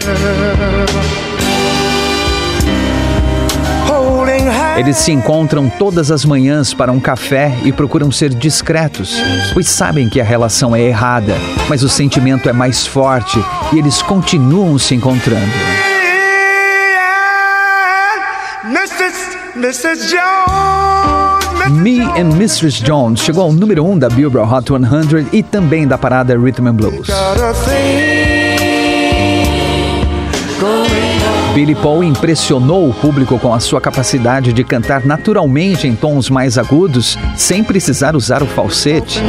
Eles 4.78 4.96
se 4.96 5.12
encontram 5.12 5.68
todas 5.68 6.10
as 6.10 6.24
manhãs 6.24 6.72
para 6.72 6.90
um 6.90 6.98
café 6.98 7.52
e 7.62 7.70
procuram 7.70 8.10
ser 8.10 8.30
discretos, 8.30 9.20
pois 9.52 9.68
sabem 9.68 10.08
que 10.08 10.18
a 10.18 10.24
relação 10.24 10.74
é 10.74 10.80
errada, 10.80 11.34
mas 11.68 11.82
o 11.82 11.90
sentimento 11.90 12.48
é 12.48 12.54
mais 12.54 12.86
forte 12.86 13.38
e 13.70 13.78
eles 13.78 14.00
continuam 14.00 14.78
se 14.78 14.94
encontrando. 14.94 15.87
Mrs. 19.58 20.08
Jones. 20.08 21.72
Me 21.82 22.00
and 22.00 22.36
Mistress 22.36 22.80
Jones 22.80 23.20
chegou 23.20 23.42
ao 23.42 23.52
número 23.52 23.84
1 23.84 23.90
um 23.90 23.98
da 23.98 24.08
Billboard 24.08 24.54
Hot 24.54 24.70
100 24.70 25.26
e 25.32 25.42
também 25.42 25.86
da 25.86 25.98
parada 25.98 26.38
Rhythm 26.38 26.68
and 26.68 26.74
Blues. 26.74 27.08
Billy 31.58 31.74
Paul 31.74 32.04
impressionou 32.04 32.88
o 32.88 32.94
público 32.94 33.36
com 33.36 33.52
a 33.52 33.58
sua 33.58 33.80
capacidade 33.80 34.52
de 34.52 34.62
cantar 34.62 35.04
naturalmente 35.04 35.88
em 35.88 35.96
tons 35.96 36.30
mais 36.30 36.56
agudos, 36.56 37.18
sem 37.36 37.64
precisar 37.64 38.14
usar 38.14 38.44
o 38.44 38.46
falsete. 38.46 39.20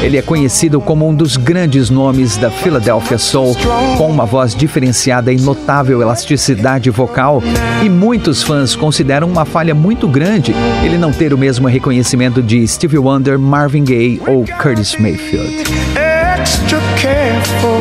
Ele 0.00 0.16
é 0.16 0.22
conhecido 0.22 0.80
como 0.80 1.08
um 1.08 1.12
dos 1.12 1.36
grandes 1.36 1.90
nomes 1.90 2.36
da 2.36 2.48
Philadelphia 2.48 3.18
Soul, 3.18 3.56
com 3.98 4.08
uma 4.08 4.24
voz 4.24 4.54
diferenciada 4.54 5.32
e 5.32 5.36
notável 5.36 6.00
elasticidade 6.00 6.90
vocal, 6.90 7.42
e 7.82 7.88
muitos 7.88 8.40
fãs 8.40 8.76
consideram 8.76 9.26
uma 9.26 9.44
falha 9.44 9.74
muito 9.74 10.06
grande 10.06 10.54
ele 10.84 10.96
não 10.96 11.10
ter 11.10 11.34
o 11.34 11.38
mesmo 11.38 11.66
reconhecimento 11.66 12.40
de 12.40 12.64
Stevie 12.68 12.98
Wonder, 12.98 13.36
Marvin 13.36 13.82
Gaye 13.82 14.22
ou 14.28 14.44
Curtis 14.62 14.94
Mayfield. 14.96 15.64
Extra 15.96 16.78
careful 17.02 17.73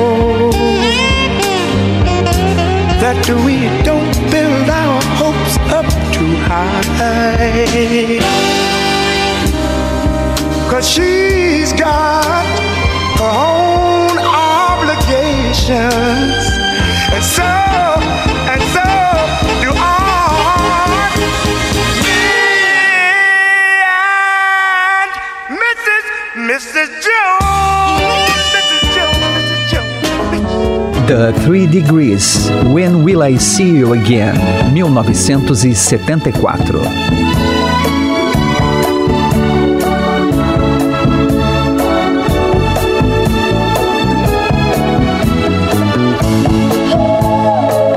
The 31.08 31.34
Three 31.44 31.68
Degrees, 31.68 32.50
When 32.72 33.04
Will 33.04 33.24
I 33.24 33.38
See 33.38 33.80
You 33.80 33.92
Again, 33.92 34.36
1974. 34.74 36.80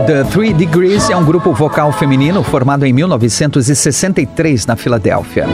The 0.06 0.24
Three 0.32 0.52
Degrees 0.52 1.08
é 1.08 1.16
um 1.16 1.24
grupo 1.24 1.52
vocal 1.52 1.92
feminino 1.92 2.42
formado 2.42 2.84
em 2.84 2.92
1963 2.92 4.66
na 4.66 4.74
Filadélfia. 4.74 5.46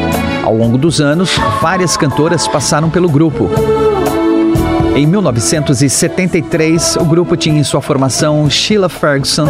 Ao 0.43 0.57
longo 0.57 0.79
dos 0.79 1.03
anos, 1.03 1.39
várias 1.61 1.99
cantoras 1.99 2.49
passaram 2.49 2.89
pelo 2.89 3.11
grupo. 3.11 3.51
Em 4.95 5.07
1973, 5.07 6.97
o 6.97 7.05
grupo 7.05 7.35
tinha 7.35 7.59
em 7.59 7.65
sua 7.65 7.81
formação 7.81 8.49
Sheila 8.51 8.91
Ferguson, 8.91 9.47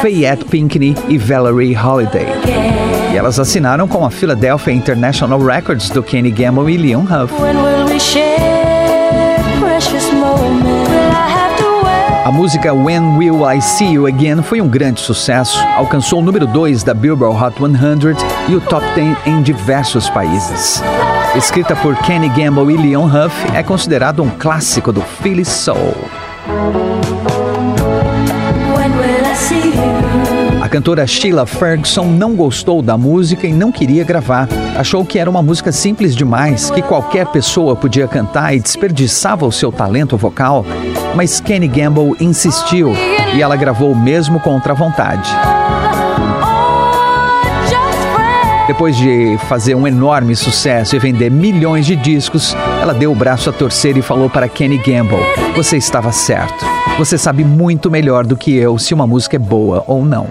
Fayette 0.00 0.46
Pinkney 0.46 0.96
e 1.06 1.18
Valerie 1.18 1.76
Holiday. 1.76 2.26
E 3.12 3.16
elas 3.16 3.38
assinaram 3.38 3.86
com 3.86 4.06
a 4.06 4.10
Philadelphia 4.10 4.72
International 4.72 5.38
Records 5.38 5.90
do 5.90 6.02
Kenny 6.02 6.30
Gamble 6.30 6.72
e 6.72 6.78
Leon 6.78 7.02
Huff. 7.02 7.34
A 12.24 12.32
música 12.32 12.72
When 12.72 13.18
Will 13.18 13.48
I 13.48 13.60
See 13.60 13.92
You 13.92 14.06
Again 14.06 14.42
foi 14.42 14.62
um 14.62 14.68
grande 14.68 15.00
sucesso, 15.00 15.62
alcançou 15.76 16.20
o 16.20 16.22
número 16.22 16.46
2 16.46 16.82
da 16.82 16.94
Billboard 16.94 17.36
Hot 17.36 17.54
100 17.58 17.72
e 18.48 18.56
o 18.56 18.60
top 18.62 18.84
10 18.94 19.18
em 19.26 19.42
diversos 19.42 20.08
países 20.08 20.82
escrita 21.36 21.76
por 21.76 21.94
Kenny 21.98 22.28
Gamble 22.30 22.72
e 22.72 22.76
Leon 22.76 23.06
Huff, 23.06 23.34
é 23.54 23.62
considerado 23.62 24.22
um 24.22 24.30
clássico 24.30 24.90
do 24.92 25.02
Philly 25.02 25.44
Soul. 25.44 25.94
A 30.62 30.68
cantora 30.68 31.06
Sheila 31.06 31.46
Ferguson 31.46 32.06
não 32.06 32.34
gostou 32.34 32.82
da 32.82 32.96
música 32.96 33.46
e 33.46 33.52
não 33.52 33.70
queria 33.70 34.02
gravar. 34.02 34.48
Achou 34.76 35.04
que 35.04 35.18
era 35.18 35.30
uma 35.30 35.42
música 35.42 35.70
simples 35.70 36.16
demais, 36.16 36.70
que 36.70 36.82
qualquer 36.82 37.26
pessoa 37.26 37.76
podia 37.76 38.08
cantar 38.08 38.54
e 38.54 38.60
desperdiçava 38.60 39.46
o 39.46 39.52
seu 39.52 39.70
talento 39.70 40.16
vocal. 40.16 40.64
Mas 41.14 41.40
Kenny 41.40 41.68
Gamble 41.68 42.16
insistiu 42.18 42.94
e 43.34 43.42
ela 43.42 43.56
gravou 43.56 43.94
mesmo 43.94 44.40
contra 44.40 44.72
a 44.72 44.76
vontade. 44.76 45.30
Depois 48.66 48.96
de 48.96 49.38
fazer 49.48 49.76
um 49.76 49.86
enorme 49.86 50.34
sucesso 50.34 50.96
e 50.96 50.98
vender 50.98 51.30
milhões 51.30 51.86
de 51.86 51.94
discos, 51.94 52.56
ela 52.82 52.92
deu 52.92 53.12
o 53.12 53.14
braço 53.14 53.48
a 53.48 53.52
torcer 53.52 53.96
e 53.96 54.02
falou 54.02 54.28
para 54.28 54.48
Kenny 54.48 54.78
Gamble: 54.78 55.18
Você 55.54 55.76
estava 55.76 56.10
certo. 56.10 56.64
Você 56.98 57.16
sabe 57.16 57.44
muito 57.44 57.88
melhor 57.90 58.26
do 58.26 58.36
que 58.36 58.56
eu 58.56 58.76
se 58.76 58.92
uma 58.92 59.06
música 59.06 59.36
é 59.36 59.38
boa 59.38 59.84
ou 59.86 60.04
não. 60.04 60.26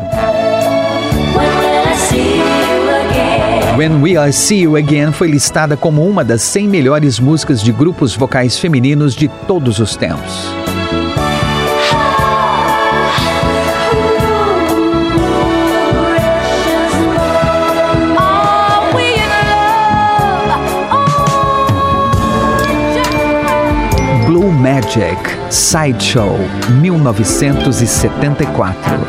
When 3.77 4.01
We 4.01 4.11
I 4.11 4.31
See 4.31 4.61
You 4.61 4.77
Again 4.77 5.11
foi 5.11 5.27
listada 5.27 5.77
como 5.77 6.05
uma 6.05 6.23
das 6.23 6.41
100 6.41 6.67
melhores 6.67 7.19
músicas 7.19 7.61
de 7.61 7.71
grupos 7.71 8.15
vocais 8.15 8.57
femininos 8.57 9.13
de 9.13 9.27
todos 9.47 9.79
os 9.79 9.95
tempos. 9.95 10.49
Magic 24.65 25.19
Sideshow 25.51 26.39
1974. 26.81 28.99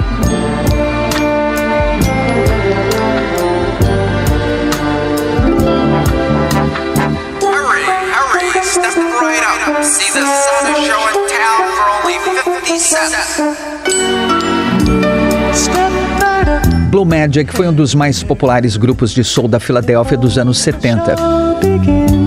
Blue 16.90 17.06
Magic 17.06 17.50
foi 17.54 17.66
um 17.66 17.72
dos 17.72 17.94
mais 17.94 18.22
populares 18.22 18.76
grupos 18.76 19.10
de 19.10 19.24
soul 19.24 19.48
da 19.48 19.58
Filadélfia 19.58 20.18
dos 20.18 20.36
anos 20.36 20.58
70. 20.58 21.45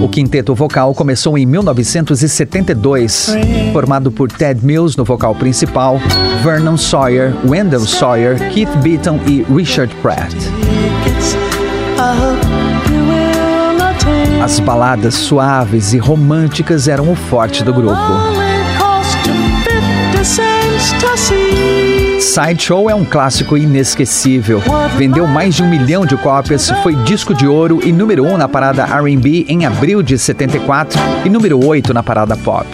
O 0.01 0.07
quinteto 0.07 0.55
vocal 0.55 0.93
começou 0.93 1.37
em 1.37 1.45
1972, 1.45 3.27
formado 3.73 4.11
por 4.11 4.31
Ted 4.31 4.65
Mills 4.65 4.97
no 4.97 5.03
vocal 5.03 5.35
principal, 5.35 5.99
Vernon 6.43 6.77
Sawyer, 6.77 7.33
Wendell 7.45 7.81
Sawyer, 7.81 8.37
Keith 8.49 8.73
Beaton 8.81 9.19
e 9.27 9.43
Richard 9.53 9.93
Pratt. 10.01 10.33
As 14.41 14.59
baladas 14.59 15.15
suaves 15.15 15.93
e 15.93 15.97
românticas 15.97 16.87
eram 16.87 17.11
o 17.11 17.15
forte 17.15 17.63
do 17.63 17.73
grupo. 17.73 17.99
Sideshow 22.19 22.89
é 22.89 22.95
um 22.95 23.05
clássico 23.05 23.57
inesquecível. 23.57 24.61
Vendeu 24.97 25.25
mais 25.25 25.55
de 25.55 25.63
um 25.63 25.69
milhão 25.69 26.05
de 26.05 26.17
cópias, 26.17 26.69
foi 26.83 26.93
disco 27.03 27.33
de 27.33 27.47
ouro 27.47 27.79
e 27.83 27.91
número 27.91 28.25
um 28.25 28.37
na 28.37 28.47
parada 28.47 28.83
RB 28.83 29.45
em 29.47 29.65
abril 29.65 30.03
de 30.03 30.17
74 30.17 30.99
e 31.25 31.29
número 31.29 31.65
8 31.65 31.93
na 31.93 32.03
parada 32.03 32.35
pop. 32.35 32.67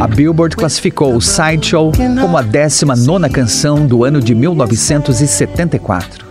A 0.00 0.06
Billboard 0.06 0.56
classificou 0.56 1.20
Sideshow 1.20 1.92
como 2.20 2.36
a 2.36 2.42
19 2.42 3.28
canção 3.30 3.86
do 3.86 4.04
ano 4.04 4.20
de 4.20 4.34
1974. 4.34 6.26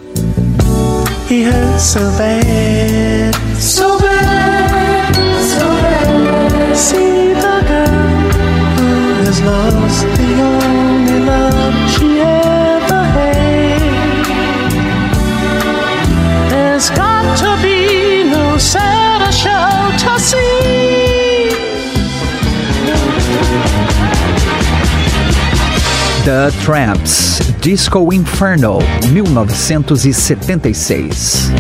The 26.26 26.52
Tramps 26.64 27.40
Disco 27.62 28.12
Inferno, 28.12 28.80
1976. 29.12 31.52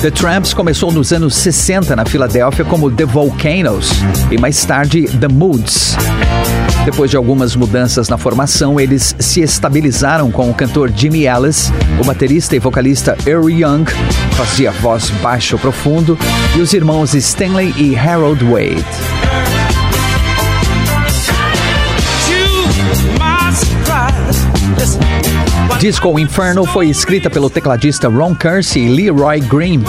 The 0.00 0.12
Tramps 0.12 0.54
começou 0.54 0.92
nos 0.92 1.12
anos 1.12 1.34
60 1.34 1.96
na 1.96 2.04
Filadélfia 2.04 2.64
como 2.64 2.88
The 2.88 3.04
Volcanoes 3.04 3.90
e 4.30 4.38
mais 4.38 4.64
tarde 4.64 5.08
The 5.18 5.26
Moods. 5.26 5.96
Depois 6.90 7.10
de 7.10 7.18
algumas 7.18 7.54
mudanças 7.54 8.08
na 8.08 8.16
formação, 8.16 8.80
eles 8.80 9.14
se 9.18 9.42
estabilizaram 9.42 10.30
com 10.30 10.48
o 10.48 10.54
cantor 10.54 10.90
Jimmy 10.90 11.26
Ellis, 11.26 11.70
o 12.00 12.02
baterista 12.02 12.56
e 12.56 12.58
vocalista 12.58 13.14
Earl 13.26 13.50
Young, 13.50 13.84
fazia 14.30 14.70
voz 14.70 15.10
baixo 15.22 15.58
profundo, 15.58 16.18
e 16.56 16.62
os 16.62 16.72
irmãos 16.72 17.12
Stanley 17.12 17.74
e 17.76 17.94
Harold 17.94 18.42
Wade. 18.42 18.82
Disco 25.78 26.18
Inferno 26.18 26.64
foi 26.64 26.88
escrita 26.88 27.28
pelo 27.28 27.50
tecladista 27.50 28.08
Ron 28.08 28.34
Kersey 28.34 28.86
e 28.86 28.88
Leroy 28.88 29.40
Green. 29.40 29.84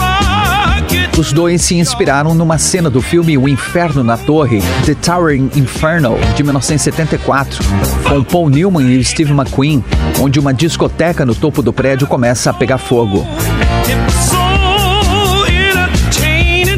Os 1.18 1.32
dois 1.32 1.62
se 1.62 1.74
inspiraram 1.74 2.34
numa 2.34 2.56
cena 2.56 2.88
do 2.88 3.02
filme 3.02 3.36
O 3.36 3.48
Inferno 3.48 4.02
na 4.02 4.16
Torre, 4.16 4.62
The 4.86 4.94
Towering 4.94 5.50
Inferno, 5.56 6.16
de 6.34 6.42
1974, 6.42 7.62
com 8.08 8.24
Paul 8.24 8.48
Newman 8.48 8.90
e 8.90 9.04
Steve 9.04 9.32
McQueen, 9.32 9.84
onde 10.18 10.38
uma 10.38 10.54
discoteca 10.54 11.26
no 11.26 11.34
topo 11.34 11.62
do 11.62 11.72
prédio 11.72 12.06
começa 12.06 12.50
a 12.50 12.54
pegar 12.54 12.78
fogo. 12.78 13.26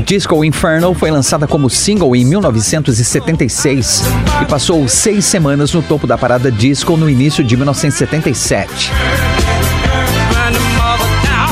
Disco 0.04 0.44
Inferno 0.44 0.92
foi 0.92 1.10
lançada 1.10 1.46
como 1.46 1.70
single 1.70 2.14
em 2.14 2.24
1976 2.24 4.02
e 4.42 4.44
passou 4.44 4.86
seis 4.86 5.24
semanas 5.24 5.72
no 5.72 5.80
topo 5.80 6.06
da 6.06 6.18
parada 6.18 6.50
disco 6.50 6.96
no 6.96 7.08
início 7.08 7.42
de 7.42 7.56
1977. 7.56 8.92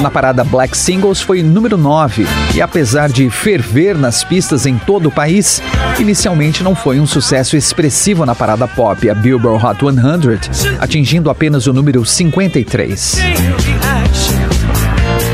Na 0.00 0.10
parada 0.10 0.42
Black 0.42 0.76
Singles 0.76 1.20
foi 1.20 1.42
número 1.42 1.76
9 1.76 2.26
e 2.54 2.62
apesar 2.62 3.10
de 3.10 3.28
ferver 3.28 3.98
nas 3.98 4.24
pistas 4.24 4.64
em 4.64 4.78
todo 4.78 5.06
o 5.06 5.10
país, 5.12 5.62
inicialmente 5.98 6.62
não 6.62 6.74
foi 6.74 6.98
um 6.98 7.06
sucesso 7.06 7.54
expressivo 7.54 8.24
na 8.24 8.34
parada 8.34 8.66
pop, 8.66 9.10
a 9.10 9.14
Billboard 9.14 9.62
Hot 9.64 9.78
100, 9.78 10.78
atingindo 10.78 11.28
apenas 11.28 11.66
o 11.66 11.72
número 11.74 12.04
53. 12.04 13.18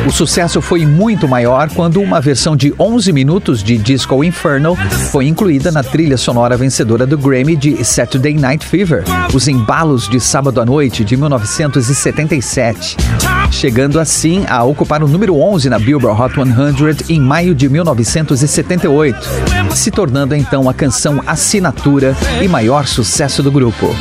O 0.06 0.12
sucesso 0.12 0.62
foi 0.62 0.86
muito 0.86 1.26
maior 1.26 1.68
quando 1.70 2.00
uma 2.00 2.20
versão 2.20 2.56
de 2.56 2.72
11 2.78 3.12
minutos 3.12 3.60
de 3.62 3.76
Disco 3.76 4.22
Inferno 4.22 4.76
foi 5.10 5.26
incluída 5.26 5.72
na 5.72 5.82
trilha 5.82 6.16
sonora 6.16 6.56
vencedora 6.56 7.04
do 7.04 7.18
Grammy 7.18 7.56
de 7.56 7.84
Saturday 7.84 8.34
Night 8.34 8.64
Fever, 8.64 9.02
Os 9.34 9.48
Embalos 9.48 10.08
de 10.08 10.20
Sábado 10.20 10.60
à 10.60 10.64
Noite 10.64 11.04
de 11.04 11.16
1977 11.16 12.96
chegando 13.50 13.98
assim 13.98 14.44
a 14.48 14.62
ocupar 14.64 15.02
o 15.02 15.08
número 15.08 15.36
11 15.40 15.70
na 15.70 15.78
Billboard 15.78 16.20
Hot 16.20 16.34
100 16.34 17.16
em 17.16 17.20
maio 17.20 17.54
de 17.54 17.68
1978, 17.68 19.18
se 19.74 19.90
tornando 19.90 20.34
então 20.34 20.68
a 20.68 20.74
canção 20.74 21.22
assinatura 21.26 22.14
e 22.42 22.48
maior 22.48 22.86
sucesso 22.86 23.42
do 23.42 23.50
grupo. 23.50 23.94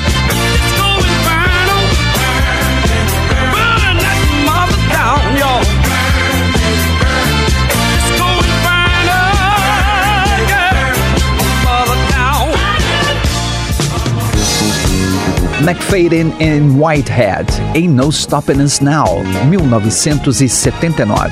McFadden 15.65 16.31
and 16.39 16.79
Whitehead, 16.79 17.47
Ain't 17.73 17.95
No 17.95 18.11
Stopping 18.11 18.61
Us 18.61 18.81
Now, 18.81 19.23
1979. 19.49 21.31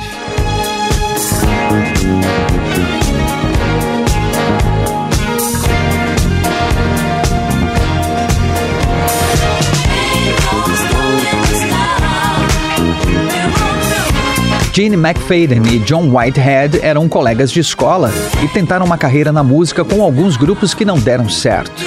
Gene 14.73 14.97
McFadden 14.97 15.61
e 15.71 15.77
John 15.77 16.09
Whitehead 16.09 16.79
eram 16.81 17.07
colegas 17.07 17.51
de 17.51 17.59
escola 17.59 18.11
e 18.43 18.47
tentaram 18.47 18.83
uma 18.83 18.97
carreira 18.97 19.31
na 19.31 19.43
música 19.43 19.85
com 19.85 20.01
alguns 20.01 20.35
grupos 20.35 20.73
que 20.73 20.83
não 20.83 20.97
deram 20.97 21.29
certo. 21.29 21.83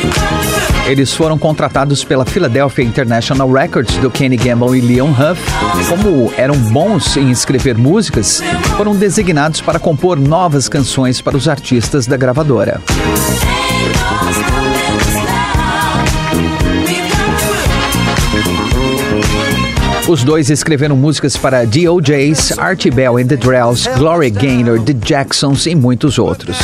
Eles 0.86 1.12
foram 1.12 1.36
contratados 1.36 2.04
pela 2.04 2.24
Philadelphia 2.24 2.84
International 2.84 3.50
Records 3.50 3.96
do 3.96 4.08
Kenny 4.08 4.36
Gamble 4.36 4.78
e 4.78 4.80
Leon 4.80 5.10
Huff. 5.10 5.42
Como 5.88 6.32
eram 6.36 6.56
bons 6.56 7.16
em 7.16 7.28
escrever 7.28 7.76
músicas, 7.76 8.40
foram 8.76 8.94
designados 8.94 9.60
para 9.60 9.80
compor 9.80 10.16
novas 10.16 10.68
canções 10.68 11.20
para 11.20 11.36
os 11.36 11.48
artistas 11.48 12.06
da 12.06 12.16
gravadora. 12.16 12.80
Os 20.08 20.22
dois 20.22 20.50
escreveram 20.50 20.94
músicas 20.94 21.36
para 21.36 21.64
DOJs, 21.64 22.56
Archie 22.58 22.92
Bell 22.92 23.16
and 23.16 23.26
the 23.26 23.36
Drells, 23.36 23.88
Gloria 23.98 24.30
Gaynor, 24.30 24.80
The 24.80 24.94
Jacksons 25.04 25.66
e 25.66 25.74
muitos 25.74 26.16
outros. 26.16 26.56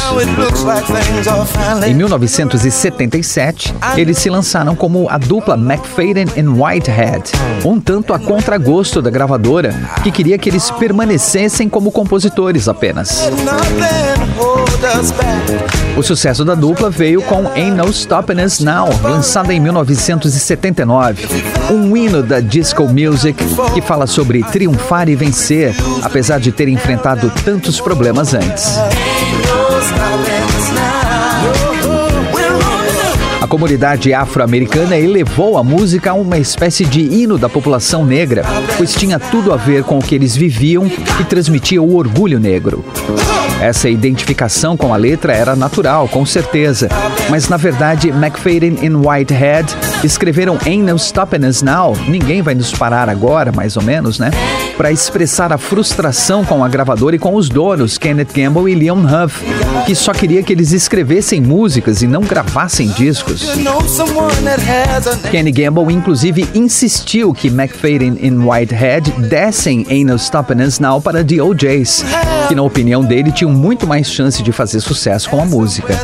Em 1.84 1.92
1977, 1.92 3.74
eles 3.96 4.18
se 4.18 4.30
lançaram 4.30 4.76
como 4.76 5.08
a 5.10 5.18
dupla 5.18 5.56
McFadden 5.56 6.26
and 6.38 6.52
Whitehead, 6.52 7.32
um 7.64 7.80
tanto 7.80 8.14
a 8.14 8.18
contragosto 8.20 9.02
da 9.02 9.10
gravadora, 9.10 9.74
que 10.04 10.12
queria 10.12 10.38
que 10.38 10.48
eles 10.48 10.70
permanecessem 10.70 11.68
como 11.68 11.90
compositores 11.90 12.68
apenas. 12.68 13.28
O 15.96 16.02
sucesso 16.02 16.44
da 16.44 16.54
dupla 16.54 16.88
veio 16.88 17.20
com 17.22 17.46
Ain't 17.48 17.76
No 17.76 17.88
Stopping 17.90 18.42
Us 18.42 18.60
Now, 18.60 18.88
lançada 19.02 19.52
em 19.52 19.60
1979, 19.60 21.26
um 21.70 21.94
hino 21.96 22.22
da 22.22 22.40
disco 22.40 22.88
music 22.88 23.38
que 23.74 23.82
fala 23.82 24.06
sobre 24.06 24.42
triunfar 24.42 25.08
e 25.10 25.14
vencer, 25.14 25.74
apesar 26.02 26.40
de 26.40 26.50
ter 26.50 26.68
enfrentado 26.68 27.30
tantos 27.44 27.78
problemas 27.78 28.32
antes. 28.32 28.78
Comunidade 33.52 34.14
afro-americana 34.14 34.96
elevou 34.96 35.58
a 35.58 35.62
música 35.62 36.12
a 36.12 36.14
uma 36.14 36.38
espécie 36.38 36.86
de 36.86 37.02
hino 37.02 37.36
da 37.36 37.50
população 37.50 38.02
negra, 38.02 38.42
pois 38.78 38.94
tinha 38.94 39.18
tudo 39.18 39.52
a 39.52 39.58
ver 39.58 39.84
com 39.84 39.98
o 39.98 40.02
que 40.02 40.14
eles 40.14 40.34
viviam 40.34 40.90
e 41.20 41.24
transmitia 41.24 41.82
o 41.82 41.94
orgulho 41.94 42.40
negro. 42.40 42.82
Essa 43.60 43.90
identificação 43.90 44.74
com 44.74 44.94
a 44.94 44.96
letra 44.96 45.34
era 45.34 45.54
natural, 45.54 46.08
com 46.08 46.24
certeza, 46.24 46.88
mas 47.28 47.46
na 47.50 47.58
verdade 47.58 48.08
McFadden 48.08 48.78
e 48.80 48.88
Whitehead 48.88 49.76
escreveram 50.02 50.58
Ain't 50.64 50.90
No 50.90 50.96
Stopping 50.96 51.46
Us 51.46 51.60
Now, 51.60 51.94
ninguém 52.08 52.40
vai 52.40 52.54
nos 52.54 52.72
parar 52.72 53.10
agora, 53.10 53.52
mais 53.52 53.76
ou 53.76 53.82
menos, 53.82 54.18
né? 54.18 54.30
Para 54.78 54.90
expressar 54.90 55.52
a 55.52 55.58
frustração 55.58 56.44
com 56.44 56.64
a 56.64 56.68
gravadora 56.68 57.16
e 57.16 57.18
com 57.18 57.34
os 57.34 57.50
donos, 57.50 57.98
Kenneth 57.98 58.32
Gamble 58.34 58.72
e 58.72 58.74
Leon 58.74 59.04
Huff, 59.04 59.44
que 59.84 59.94
só 59.94 60.12
queria 60.12 60.42
que 60.42 60.52
eles 60.52 60.72
escrevessem 60.72 61.40
músicas 61.40 62.02
e 62.02 62.06
não 62.06 62.22
gravassem 62.22 62.88
discos. 62.88 63.41
Kenny 65.30 65.50
Gamble 65.50 65.92
inclusive 65.92 66.48
insistiu 66.54 67.32
que 67.32 67.48
McFadden 67.48 68.16
e 68.20 68.30
Whitehead 68.30 69.10
dessem 69.28 69.84
Ain't 69.90 70.10
No 70.10 70.16
Stopping 70.16 70.62
Us 70.62 70.78
Now 70.78 71.00
para 71.00 71.24
The 71.24 71.42
OJs, 71.42 72.04
que 72.48 72.54
na 72.54 72.62
opinião 72.62 73.02
dele 73.02 73.32
tinham 73.32 73.50
muito 73.50 73.86
mais 73.86 74.06
chance 74.10 74.42
de 74.42 74.52
fazer 74.52 74.80
sucesso 74.80 75.28
com 75.28 75.40
a 75.40 75.44
música. 75.44 75.94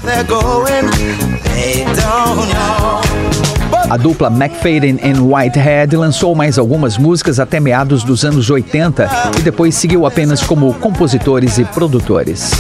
A 3.91 3.97
dupla 3.97 4.28
McFadden 4.28 4.99
and 5.03 5.22
Whitehead 5.22 5.97
lançou 5.97 6.34
mais 6.34 6.59
algumas 6.59 6.99
músicas 6.99 7.41
até 7.41 7.59
meados 7.59 8.03
dos 8.03 8.24
anos 8.24 8.51
80 8.51 9.09
e 9.39 9.43
depois 9.43 9.74
seguiu 9.74 10.05
apenas 10.05 10.43
como 10.43 10.74
compositores 10.74 11.57
e 11.59 11.64
produtores. 11.64 12.51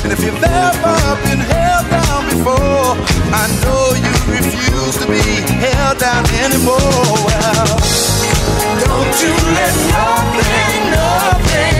Don't 8.84 9.22
you 9.22 9.34
let 9.54 9.74
nothing, 9.90 10.90
nothing 10.90 11.77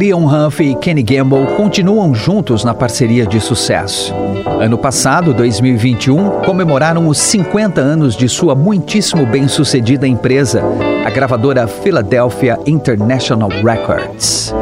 Leon 0.00 0.24
Huff 0.24 0.62
e 0.62 0.74
Kenny 0.76 1.02
Gamble 1.02 1.46
continuam 1.58 2.14
juntos 2.14 2.64
na 2.64 2.72
parceria 2.72 3.26
de 3.26 3.38
sucesso. 3.38 4.14
Ano 4.58 4.78
passado, 4.78 5.34
2021, 5.34 6.40
comemoraram 6.40 7.06
os 7.06 7.18
50 7.18 7.82
anos 7.82 8.16
de 8.16 8.26
sua 8.26 8.54
muitíssimo 8.54 9.26
bem-sucedida 9.26 10.08
empresa, 10.08 10.62
a 11.04 11.10
gravadora 11.10 11.66
Philadelphia 11.66 12.58
International 12.64 13.50
Records. 13.50 14.54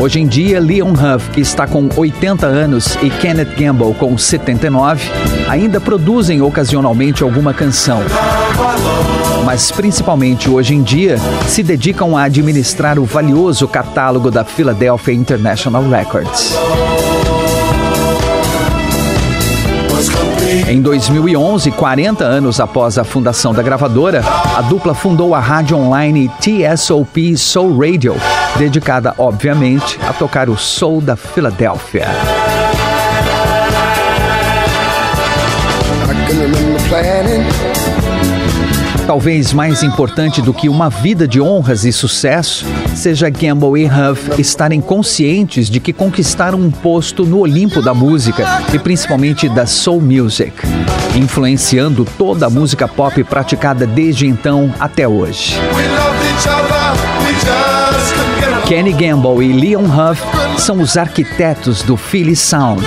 Hoje 0.00 0.20
em 0.20 0.26
dia, 0.26 0.58
Leon 0.58 0.94
Huff, 0.94 1.30
que 1.30 1.40
está 1.40 1.66
com 1.66 1.88
80 1.94 2.46
anos, 2.46 2.96
e 3.02 3.10
Kenneth 3.10 3.54
Gamble, 3.56 3.94
com 3.94 4.16
79, 4.16 5.08
ainda 5.48 5.80
produzem 5.80 6.40
ocasionalmente 6.40 7.22
alguma 7.22 7.52
canção. 7.52 8.00
Mas 9.44 9.70
principalmente 9.70 10.50
hoje 10.50 10.74
em 10.74 10.82
dia, 10.82 11.16
se 11.46 11.62
dedicam 11.62 12.16
a 12.16 12.24
administrar 12.24 12.98
o 12.98 13.04
valioso 13.04 13.66
catálogo 13.66 14.30
da 14.30 14.44
Philadelphia 14.44 15.14
International 15.14 15.82
Records. 15.88 16.54
Em 20.68 20.80
2011, 20.80 21.70
40 21.70 22.24
anos 22.24 22.60
após 22.60 22.98
a 22.98 23.04
fundação 23.04 23.52
da 23.52 23.62
gravadora, 23.62 24.22
a 24.56 24.62
dupla 24.62 24.94
fundou 24.94 25.34
a 25.34 25.40
rádio 25.40 25.76
online 25.76 26.30
TSOP 26.40 27.36
Soul 27.36 27.78
Radio, 27.78 28.14
dedicada, 28.56 29.14
obviamente, 29.18 29.98
a 30.06 30.12
tocar 30.12 30.48
o 30.48 30.56
soul 30.56 31.00
da 31.00 31.16
Filadélfia. 31.16 32.06
Talvez 39.08 39.54
mais 39.54 39.82
importante 39.82 40.42
do 40.42 40.52
que 40.52 40.68
uma 40.68 40.90
vida 40.90 41.26
de 41.26 41.40
honras 41.40 41.86
e 41.86 41.90
sucesso 41.90 42.66
seja 42.94 43.30
Gamble 43.30 43.82
e 43.82 43.86
Huff 43.86 44.38
estarem 44.38 44.82
conscientes 44.82 45.70
de 45.70 45.80
que 45.80 45.94
conquistaram 45.94 46.60
um 46.60 46.70
posto 46.70 47.24
no 47.24 47.38
Olimpo 47.38 47.80
da 47.80 47.94
música 47.94 48.44
e 48.70 48.78
principalmente 48.78 49.48
da 49.48 49.64
soul 49.64 50.02
music, 50.02 50.52
influenciando 51.16 52.04
toda 52.18 52.48
a 52.48 52.50
música 52.50 52.86
pop 52.86 53.24
praticada 53.24 53.86
desde 53.86 54.26
então 54.26 54.70
até 54.78 55.08
hoje. 55.08 55.58
Kenny 58.66 58.92
Gamble 58.92 59.42
e 59.42 59.54
Leon 59.54 59.86
Huff 59.86 60.22
são 60.58 60.82
os 60.82 60.98
arquitetos 60.98 61.80
do 61.80 61.96
Philly 61.96 62.36
Sound, 62.36 62.86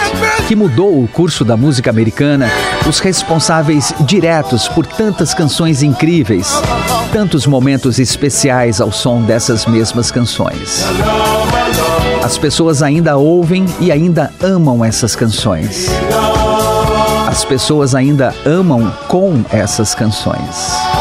que 0.52 0.56
mudou 0.58 1.02
o 1.02 1.08
curso 1.08 1.46
da 1.46 1.56
música 1.56 1.90
americana, 1.90 2.52
os 2.86 3.00
responsáveis 3.00 3.94
diretos 4.02 4.68
por 4.68 4.86
tantas 4.86 5.34
canções 5.34 5.82
incríveis, 5.82 6.62
tantos 7.14 7.48
momentos 7.48 8.00
especiais 8.00 8.82
ao 8.82 8.92
som 8.92 9.22
dessas 9.22 9.66
mesmas 9.66 10.12
canções. 10.12 10.84
As 12.22 12.38
pessoas 12.38 12.84
ainda 12.84 13.16
ouvem 13.16 13.66
e 13.80 13.94
ainda 13.94 14.30
amam 14.44 14.84
essas 14.84 15.16
canções. 15.16 15.88
As 17.26 17.46
pessoas 17.46 17.96
ainda 17.96 18.36
amam 18.46 18.92
com 19.08 19.46
essas 19.54 19.96
canções. 19.96 21.01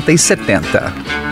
60 0.01 0.11
e 0.11 0.17
70. 0.17 1.30